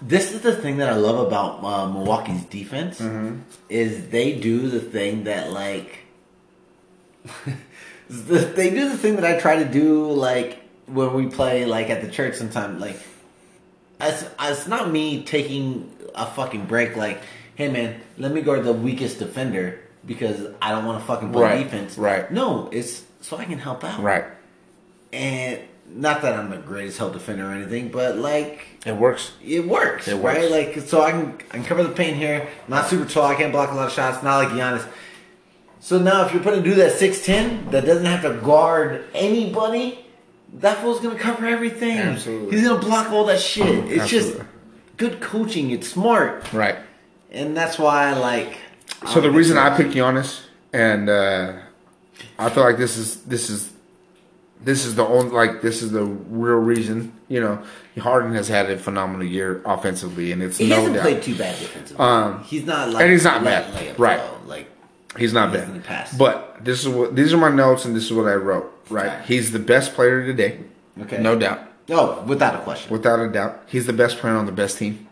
this 0.00 0.32
is 0.32 0.40
the 0.42 0.54
thing 0.54 0.76
that 0.78 0.88
I 0.88 0.96
love 0.96 1.26
about 1.26 1.62
uh, 1.64 1.86
Milwaukee's 1.88 2.44
defense 2.44 3.00
Mm-hmm. 3.00 3.38
is 3.68 4.08
they 4.08 4.38
do 4.38 4.68
the 4.68 4.80
thing 4.80 5.24
that 5.24 5.50
like 5.52 5.98
they 8.10 8.70
do 8.70 8.88
the 8.88 8.96
thing 8.98 9.16
that 9.16 9.24
I 9.24 9.38
try 9.38 9.56
to 9.56 9.64
do 9.64 10.10
like 10.10 10.58
when 10.86 11.14
we 11.14 11.26
play 11.26 11.64
like 11.66 11.88
at 11.90 12.02
the 12.02 12.08
church 12.08 12.34
sometimes 12.34 12.80
like 12.80 12.98
it's, 14.00 14.24
it's 14.40 14.66
not 14.66 14.90
me 14.90 15.22
taking 15.22 15.90
a 16.14 16.26
fucking 16.26 16.66
break 16.66 16.96
like 16.96 17.22
hey 17.54 17.68
man 17.70 18.00
let 18.18 18.32
me 18.32 18.42
guard 18.42 18.64
the 18.64 18.72
weakest 18.72 19.18
defender 19.18 19.80
because 20.04 20.46
I 20.60 20.72
don't 20.72 20.84
want 20.84 21.00
to 21.00 21.06
fucking 21.06 21.32
play 21.32 21.42
Right, 21.42 21.62
defense 21.64 21.96
right. 21.96 22.30
no 22.30 22.68
it's 22.72 23.04
so 23.20 23.36
I 23.36 23.44
can 23.44 23.58
help 23.58 23.84
out 23.84 24.02
Right. 24.02 24.24
and 25.12 25.60
not 25.94 26.22
that 26.22 26.34
I'm 26.38 26.50
the 26.50 26.56
greatest 26.58 26.98
help 26.98 27.12
defender 27.12 27.48
or 27.48 27.52
anything 27.52 27.88
but 27.88 28.16
like 28.16 28.66
It 28.86 28.96
works. 28.96 29.32
it 29.44 29.66
works, 29.66 30.08
It 30.08 30.16
right? 30.16 30.50
Like, 30.50 30.78
so 30.80 31.02
I 31.02 31.10
can 31.12 31.34
I 31.50 31.54
can 31.54 31.64
cover 31.64 31.82
the 31.82 31.90
paint 31.94 32.16
here. 32.16 32.48
not 32.68 32.86
super 32.88 33.04
tall. 33.08 33.24
I 33.26 33.34
can't 33.34 33.52
block 33.52 33.70
a 33.70 33.74
lot 33.74 33.86
of 33.88 33.92
shots. 33.92 34.22
Not 34.22 34.38
like 34.44 34.48
Giannis. 34.48 34.86
So 35.80 35.98
now, 35.98 36.24
if 36.24 36.32
you're 36.32 36.42
putting 36.42 36.60
a 36.60 36.62
dude 36.62 36.78
at 36.78 36.92
six 36.92 37.24
ten 37.26 37.68
that 37.72 37.84
doesn't 37.84 38.04
have 38.06 38.22
to 38.22 38.34
guard 38.40 39.04
anybody, 39.14 40.04
that 40.54 40.78
fool's 40.78 41.00
gonna 41.00 41.18
cover 41.18 41.44
everything. 41.46 41.98
Absolutely. 41.98 42.56
He's 42.56 42.66
gonna 42.68 42.78
block 42.80 43.10
all 43.10 43.24
that 43.26 43.40
shit. 43.40 43.90
It's 43.90 44.08
just 44.08 44.36
good 44.96 45.20
coaching. 45.20 45.70
It's 45.72 45.88
smart, 45.88 46.52
Right. 46.52 46.76
and 47.32 47.56
that's 47.56 47.78
why 47.80 48.06
I 48.10 48.12
like. 48.12 48.58
So 49.08 49.20
the 49.20 49.30
reason 49.32 49.58
I 49.58 49.76
picked 49.76 49.90
Giannis 49.94 50.42
and 50.72 51.10
uh, 51.10 51.54
I 52.38 52.48
feel 52.50 52.62
like 52.62 52.76
this 52.76 52.96
is 52.96 53.16
this 53.22 53.50
is 53.50 53.71
this 54.64 54.84
is 54.84 54.94
the 54.94 55.04
only 55.06 55.30
like 55.32 55.62
this 55.62 55.82
is 55.82 55.90
the 55.92 56.04
real 56.04 56.56
reason. 56.58 57.12
You 57.28 57.40
know, 57.40 57.62
Harden 57.98 58.34
has 58.34 58.48
had 58.48 58.70
a 58.70 58.76
phenomenal 58.78 59.26
year 59.26 59.60
offensively, 59.64 60.32
and 60.32 60.42
it's 60.42 60.58
He 60.58 60.68
no 60.68 60.76
hasn't 60.76 60.94
doubt 60.96 61.02
played 61.02 61.22
too 61.22 61.34
bad 61.36 61.58
defensively. 61.58 62.04
Um, 62.04 62.42
he's 62.44 62.64
not 62.64 62.90
like 62.90 63.02
and 63.02 63.12
he's 63.12 63.24
not 63.24 63.42
bad. 63.44 63.98
Right. 63.98 64.20
Like 64.46 64.68
he's 65.18 65.32
not 65.32 65.50
He 65.50 65.58
has 65.58 65.68
in 65.68 65.74
the 65.74 65.80
bad. 65.80 65.86
past. 65.88 66.18
But 66.18 66.64
this 66.64 66.82
is 66.84 66.88
what 66.88 67.14
these 67.16 67.32
are 67.32 67.38
my 67.38 67.50
notes, 67.50 67.84
and 67.84 67.94
this 67.96 68.04
is 68.04 68.12
what 68.12 68.26
I 68.26 68.34
wrote. 68.34 68.70
Right, 68.90 69.06
Okay. 69.06 69.22
he's 69.26 69.52
the 69.52 69.58
best 69.58 69.94
player 69.94 70.26
today, 70.26 70.58
okay, 71.02 71.16
no 71.22 71.38
doubt, 71.38 71.60
Oh, 71.88 72.22
without 72.26 72.56
a 72.56 72.58
question. 72.58 72.90
without 72.92 73.20
a 73.20 73.28
doubt. 73.28 73.62
He's 73.66 73.86
the 73.86 73.92
best 73.94 74.18
player 74.18 74.34
on 74.34 74.44
the 74.44 74.52
best 74.52 74.76
team, 74.76 75.06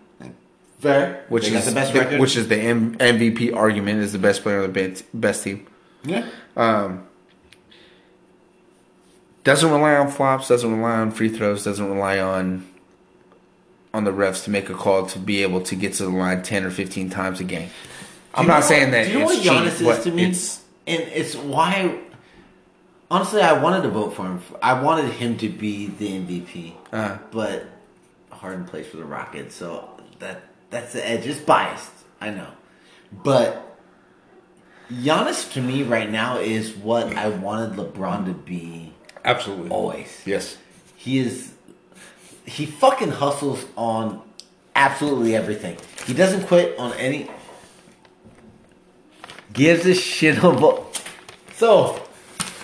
Fair. 0.81 1.25
which 1.31 1.45
They 1.45 1.53
got 1.53 1.59
is 1.61 1.67
the 1.67 1.73
best 1.75 1.95
record. 1.95 2.21
which 2.21 2.37
is 2.37 2.49
the 2.49 2.57
M- 2.59 2.97
MVP 2.99 3.55
argument 3.55 4.01
is 4.03 4.13
the 4.13 4.19
best 4.19 4.43
player 4.43 4.63
on 4.63 4.73
the 4.73 4.89
best, 4.89 5.05
best 5.15 5.45
team. 5.45 5.67
yeah. 6.05 6.27
Doesn't 9.44 9.70
rely 9.70 9.94
on 9.96 10.09
flops, 10.11 10.48
doesn't 10.48 10.76
rely 10.76 10.96
on 10.98 11.11
free 11.11 11.29
throws, 11.29 11.64
doesn't 11.64 11.88
rely 11.90 12.18
on 12.18 12.66
on 13.92 14.05
the 14.05 14.12
refs 14.12 14.44
to 14.44 14.50
make 14.50 14.68
a 14.70 14.74
call 14.74 15.05
to 15.07 15.18
be 15.18 15.42
able 15.42 15.61
to 15.62 15.74
get 15.74 15.94
to 15.94 16.05
the 16.05 16.11
line 16.11 16.42
ten 16.42 16.64
or 16.64 16.70
fifteen 16.70 17.11
times 17.11 17.40
a 17.40 17.44
game. 17.44 17.70
I'm 18.35 18.46
not 18.46 18.62
saying 18.64 18.92
that 18.92 19.07
Do 19.07 19.12
you 19.12 19.18
know 19.20 19.24
what 19.24 19.42
cheap, 19.42 19.50
Giannis 19.53 19.85
but 19.85 19.98
is 19.98 20.05
to 20.05 20.11
me? 20.12 20.24
it's 20.24 20.62
and 20.87 21.00
it's 21.03 21.35
why. 21.35 21.98
Honestly, 23.11 23.42
I 23.42 23.55
wanted 23.61 23.83
to 23.83 23.88
vote 23.88 24.11
for 24.14 24.22
him. 24.24 24.40
I 24.62 24.81
wanted 24.81 25.11
him 25.11 25.37
to 25.38 25.48
be 25.48 25.88
the 25.88 26.07
MVP, 26.20 26.74
Uh-huh. 26.92 27.18
but 27.33 27.66
Harden 28.31 28.64
plays 28.66 28.87
for 28.87 28.98
the 28.98 29.05
Rockets, 29.05 29.57
so 29.57 29.88
that 30.20 30.42
that's 30.70 30.92
the 30.92 31.05
edge. 31.09 31.26
It's 31.26 31.40
biased, 31.40 31.90
I 32.20 32.31
know, 32.31 32.46
but 33.12 33.76
Giannis 34.92 35.53
to 35.55 35.61
me 35.61 35.83
right 35.83 36.09
now 36.09 36.38
is 36.38 36.76
what 36.76 37.16
I 37.16 37.29
wanted 37.31 37.76
LeBron 37.76 38.26
to 38.26 38.33
be 38.33 38.89
absolutely 39.24 39.70
always. 39.70 40.22
yes. 40.26 40.56
He 40.96 41.18
is. 41.18 41.52
He 42.44 42.66
fucking 42.66 43.11
hustles 43.12 43.64
on 43.76 44.20
absolutely 44.74 45.35
everything. 45.37 45.76
He 46.06 46.12
doesn't 46.14 46.46
quit 46.46 46.78
on 46.78 46.92
any. 46.94 47.30
Gives 49.52 49.87
a 49.87 49.94
shit 49.94 50.38
about. 50.44 51.02
So, 51.54 52.00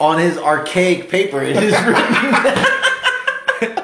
on 0.00 0.18
his 0.18 0.38
archaic 0.38 1.08
paper, 1.10 1.42
it 1.42 1.56
is 1.56 1.72
written 1.72 2.64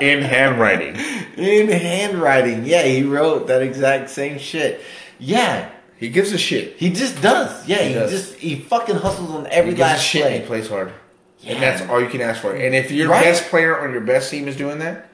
In 0.03 0.23
handwriting, 0.23 0.97
in 1.37 1.69
handwriting. 1.71 2.65
Yeah, 2.67 2.83
he 2.85 3.03
wrote 3.03 3.47
that 3.49 3.63
exact 3.63 4.11
same 4.11 4.39
shit. 4.39 4.81
Yeah, 5.19 5.71
he 5.97 6.09
gives 6.11 6.33
a 6.33 6.39
shit. 6.39 6.77
he 6.77 6.91
just 6.91 7.21
does. 7.23 7.67
Yeah, 7.67 7.79
He 7.83 7.89
he, 7.89 7.95
does. 7.95 8.11
just 8.11 8.35
he 8.35 8.57
fucking 8.57 8.97
hustles 8.97 9.31
on 9.31 9.47
every 9.49 9.71
He 9.73 9.77
gives 9.77 9.89
a 9.89 9.93
last 9.95 10.03
shit. 10.05 10.27
and 10.27 10.35
He 10.43 10.47
plays 10.47 10.69
hard, 10.69 10.93
Yeah. 11.43 11.55
and 11.55 11.63
that's 11.63 11.83
all 11.91 12.01
you 12.01 12.09
can 12.09 12.21
ask 12.21 12.41
for. 12.41 12.55
And 12.55 12.75
if 12.75 12.91
your 12.91 13.09
Right. 13.09 13.25
best 13.25 13.49
player 13.51 13.79
on 13.79 13.93
your 13.93 14.01
best 14.01 14.31
team 14.31 14.49
is 14.49 14.57
doing 14.57 14.79
that, 14.79 15.09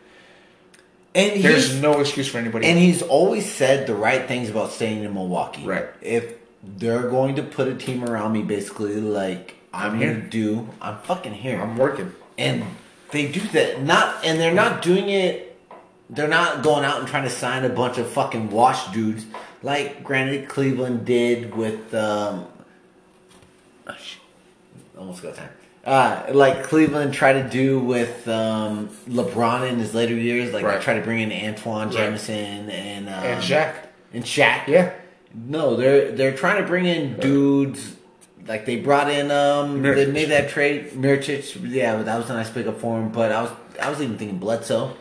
And 1.14 1.42
there's 1.42 1.74
no 1.80 2.00
excuse 2.00 2.28
for 2.28 2.38
anybody. 2.38 2.66
And 2.66 2.78
he's 2.78 3.02
always 3.02 3.50
said 3.50 3.86
the 3.86 3.94
right 3.94 4.28
things 4.28 4.50
about 4.50 4.70
staying 4.72 5.02
in 5.04 5.14
Milwaukee. 5.14 5.64
Right. 5.64 5.86
If 6.02 6.34
they're 6.62 7.08
going 7.08 7.34
to 7.36 7.42
put 7.42 7.66
a 7.66 7.74
team 7.74 8.04
around 8.04 8.32
me, 8.32 8.42
basically, 8.42 9.00
like 9.00 9.56
I'm, 9.72 9.92
I'm 9.92 9.98
here 9.98 10.14
to 10.14 10.20
do, 10.20 10.68
I'm 10.82 10.98
fucking 10.98 11.32
here. 11.34 11.60
I'm 11.60 11.76
working. 11.76 12.12
and 12.36 12.62
they 13.10 13.26
do 13.32 13.40
that. 13.48 13.82
Not, 13.82 14.22
and 14.24 14.38
they're 14.38 14.52
not 14.54 14.82
doing 14.82 15.08
it. 15.08 15.56
They're 16.10 16.28
not 16.28 16.62
going 16.62 16.84
out 16.84 16.98
and 17.00 17.08
trying 17.08 17.24
to 17.24 17.30
sign 17.30 17.64
a 17.64 17.68
bunch 17.70 17.96
of 17.98 18.08
fucking 18.10 18.50
wash 18.50 18.86
dudes 18.92 19.24
like, 19.62 20.04
granted, 20.04 20.48
Cleveland 20.48 21.04
did 21.04 21.54
with. 21.56 21.92
Um, 21.94 22.46
oh, 23.88 23.94
shit. 23.98 24.20
almost 24.96 25.22
got 25.22 25.34
time. 25.34 25.48
Uh, 25.88 26.27
like 26.35 26.64
Cleveland 26.64 27.14
tried 27.14 27.42
to 27.42 27.48
do 27.48 27.81
with 27.81 28.29
um, 28.29 28.88
LeBron 29.09 29.68
in 29.70 29.79
his 29.79 29.94
later 29.94 30.14
years, 30.14 30.53
like 30.53 30.64
Right. 30.64 30.79
they 30.79 30.85
tried 30.85 30.94
to 30.98 31.03
bring 31.03 31.20
in 31.20 31.33
Antoine 31.33 31.87
Right. 31.88 31.96
Jamison 31.96 32.68
and 32.70 33.09
um, 33.09 33.14
And 33.14 33.42
Shaq. 33.42 33.74
and 34.12 34.22
Shaq. 34.24 34.66
Yeah. 34.68 34.92
No, 35.35 35.77
they're 35.77 36.12
they're 36.12 36.37
trying 36.37 36.61
to 36.62 36.66
bring 36.68 36.85
in 36.87 37.18
dudes 37.20 37.94
like 38.46 38.64
they 38.66 38.77
brought 38.77 39.11
in 39.11 39.31
um 39.31 39.83
they 39.83 40.07
made 40.07 40.31
that 40.31 40.48
trade 40.51 40.92
Mirotic. 40.92 41.57
Yeah, 41.70 42.03
that 42.03 42.16
was 42.18 42.29
a 42.31 42.35
nice 42.35 42.51
pickup 42.51 42.81
for 42.81 42.98
him. 42.98 43.11
But 43.11 43.33
I 43.33 43.42
was 43.42 43.51
I 43.81 43.90
was 43.90 44.01
even 44.03 44.16
thinking 44.18 44.38
Bledsoe. 44.38 44.94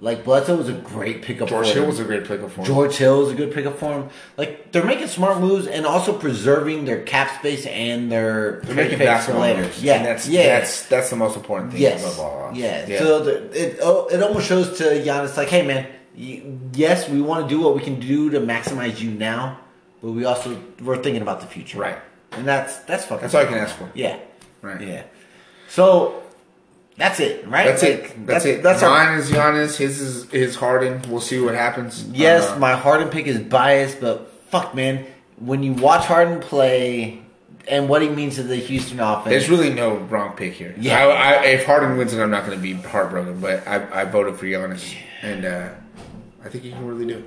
Like 0.00 0.22
Bledsoe 0.24 0.56
was 0.56 0.68
a 0.68 0.74
great 0.74 1.22
pickup. 1.22 1.48
George 1.48 1.66
for 1.66 1.72
Hill 1.72 1.82
them. 1.82 1.90
was 1.90 1.98
a 1.98 2.04
great 2.04 2.24
pickup 2.24 2.50
for 2.52 2.60
him. 2.60 2.66
George 2.66 2.94
Hill 2.96 3.26
is 3.26 3.32
a 3.32 3.34
good 3.34 3.52
pickup 3.52 3.78
for 3.78 3.92
him. 3.94 4.08
Like 4.36 4.70
they're 4.70 4.84
making 4.84 5.08
smart 5.08 5.40
moves 5.40 5.66
and 5.66 5.84
also 5.84 6.16
preserving 6.16 6.84
their 6.84 7.02
cap 7.02 7.36
space 7.40 7.66
and 7.66 8.10
their 8.12 8.60
They're 8.60 8.76
making 8.76 8.98
basketball 8.98 9.42
later. 9.42 9.62
moves. 9.62 9.82
Yeah, 9.82 9.94
And 9.96 10.06
that's 10.06 10.28
yeah. 10.28 10.60
that's 10.60 10.86
that's 10.86 11.10
the 11.10 11.16
most 11.16 11.34
important 11.36 11.72
thing 11.72 11.80
Yes. 11.82 12.00
above 12.04 12.20
all. 12.20 12.50
Yeah. 12.54 12.86
yeah. 12.86 12.98
So 13.00 13.24
the, 13.24 13.60
it 13.66 13.78
oh, 13.82 14.06
it 14.06 14.22
almost 14.22 14.46
shows 14.46 14.78
to 14.78 14.84
Giannis 14.84 15.36
like, 15.36 15.48
hey 15.48 15.66
man, 15.66 15.88
yes, 16.14 17.08
we 17.08 17.20
want 17.20 17.48
to 17.48 17.54
do 17.54 17.60
what 17.60 17.74
we 17.74 17.80
can 17.82 17.98
do 17.98 18.30
to 18.30 18.40
maximize 18.40 19.00
you 19.00 19.10
now, 19.10 19.58
but 20.00 20.12
we 20.12 20.24
also 20.24 20.56
we're 20.80 21.02
thinking 21.02 21.22
about 21.22 21.40
the 21.40 21.46
future. 21.48 21.78
Right. 21.78 21.98
And 22.32 22.46
that's 22.46 22.76
that's 22.80 23.04
fucking. 23.06 23.22
That's 23.22 23.34
all 23.34 23.42
I 23.42 23.46
can 23.46 23.54
ask 23.58 23.74
for. 23.74 23.90
Yeah. 23.94 24.18
Right. 24.62 24.80
Yeah. 24.80 25.02
So 25.68 26.22
that's 26.98 27.20
it, 27.20 27.46
right? 27.48 27.66
That's 27.66 27.82
Like, 27.82 27.92
it. 27.92 28.26
That's, 28.26 28.44
it. 28.44 28.62
That's 28.62 28.82
our, 28.82 28.90
Mine 28.90 29.18
is 29.18 29.30
Giannis. 29.30 29.76
His 29.76 30.00
is 30.00 30.30
is 30.32 30.56
Harden. 30.56 31.00
We'll 31.08 31.20
see 31.20 31.40
what 31.40 31.54
happens. 31.54 32.04
yes. 32.12 32.50
Uh, 32.50 32.58
my 32.58 32.72
Harden 32.74 33.08
pick 33.08 33.26
is 33.26 33.38
biased, 33.38 34.00
but 34.00 34.30
fuck, 34.50 34.74
man, 34.74 35.06
when 35.38 35.62
you 35.62 35.72
watch 35.72 36.04
Harden 36.06 36.40
play 36.40 37.22
and 37.68 37.88
what 37.88 38.02
he 38.02 38.08
means 38.08 38.34
to 38.36 38.42
the 38.42 38.56
Houston 38.56 38.98
offense, 39.00 39.28
there's 39.30 39.48
really 39.48 39.72
no 39.72 39.96
wrong 39.96 40.34
pick 40.36 40.54
here. 40.54 40.74
Yeah. 40.78 41.06
I, 41.06 41.10
I, 41.10 41.44
if 41.46 41.64
Harden 41.66 41.96
wins 41.96 42.12
it, 42.12 42.20
I'm 42.20 42.30
not 42.30 42.44
going 42.44 42.58
to 42.58 42.62
be 42.62 42.74
heartbroken. 42.74 43.40
But 43.40 43.66
I, 43.66 44.02
I 44.02 44.04
voted 44.04 44.36
for 44.36 44.46
Giannis, 44.46 44.94
and 45.22 45.44
uh, 45.44 45.68
I 46.44 46.48
think 46.48 46.64
he 46.64 46.70
can 46.72 46.86
really 46.86 47.06
do 47.06 47.18
it. 47.18 47.24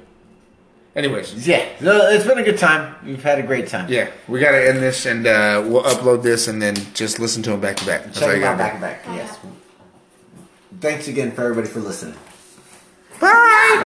Anyways, 0.93 1.47
yeah, 1.47 1.65
no, 1.79 2.10
it's 2.10 2.25
been 2.25 2.38
a 2.38 2.43
good 2.43 2.57
time. 2.57 2.93
We've 3.05 3.23
had 3.23 3.39
a 3.39 3.43
great 3.43 3.69
time. 3.69 3.89
yeah, 3.89 4.10
we 4.27 4.41
got 4.41 4.51
to 4.51 4.67
end 4.67 4.79
this, 4.79 5.05
and 5.05 5.25
uh, 5.25 5.63
we'll 5.65 5.84
upload 5.84 6.21
this, 6.21 6.49
and 6.49 6.62
then 6.62 6.75
just 6.93 7.17
listen 7.17 7.41
to 7.43 7.53
him 7.53 7.62
back 7.62 7.77
to 7.77 7.86
back. 7.86 8.03
That's 8.03 8.19
Check 8.19 8.31
them 8.31 8.43
out 8.43 8.57
back 8.57 8.73
to 8.73 8.81
back. 8.81 9.05
Yes. 9.07 9.38
Thanks 10.79 11.07
again 11.07 11.31
for 11.31 11.43
everybody 11.43 11.67
for 11.67 11.79
listening. 11.79 12.15
Bye! 13.19 13.84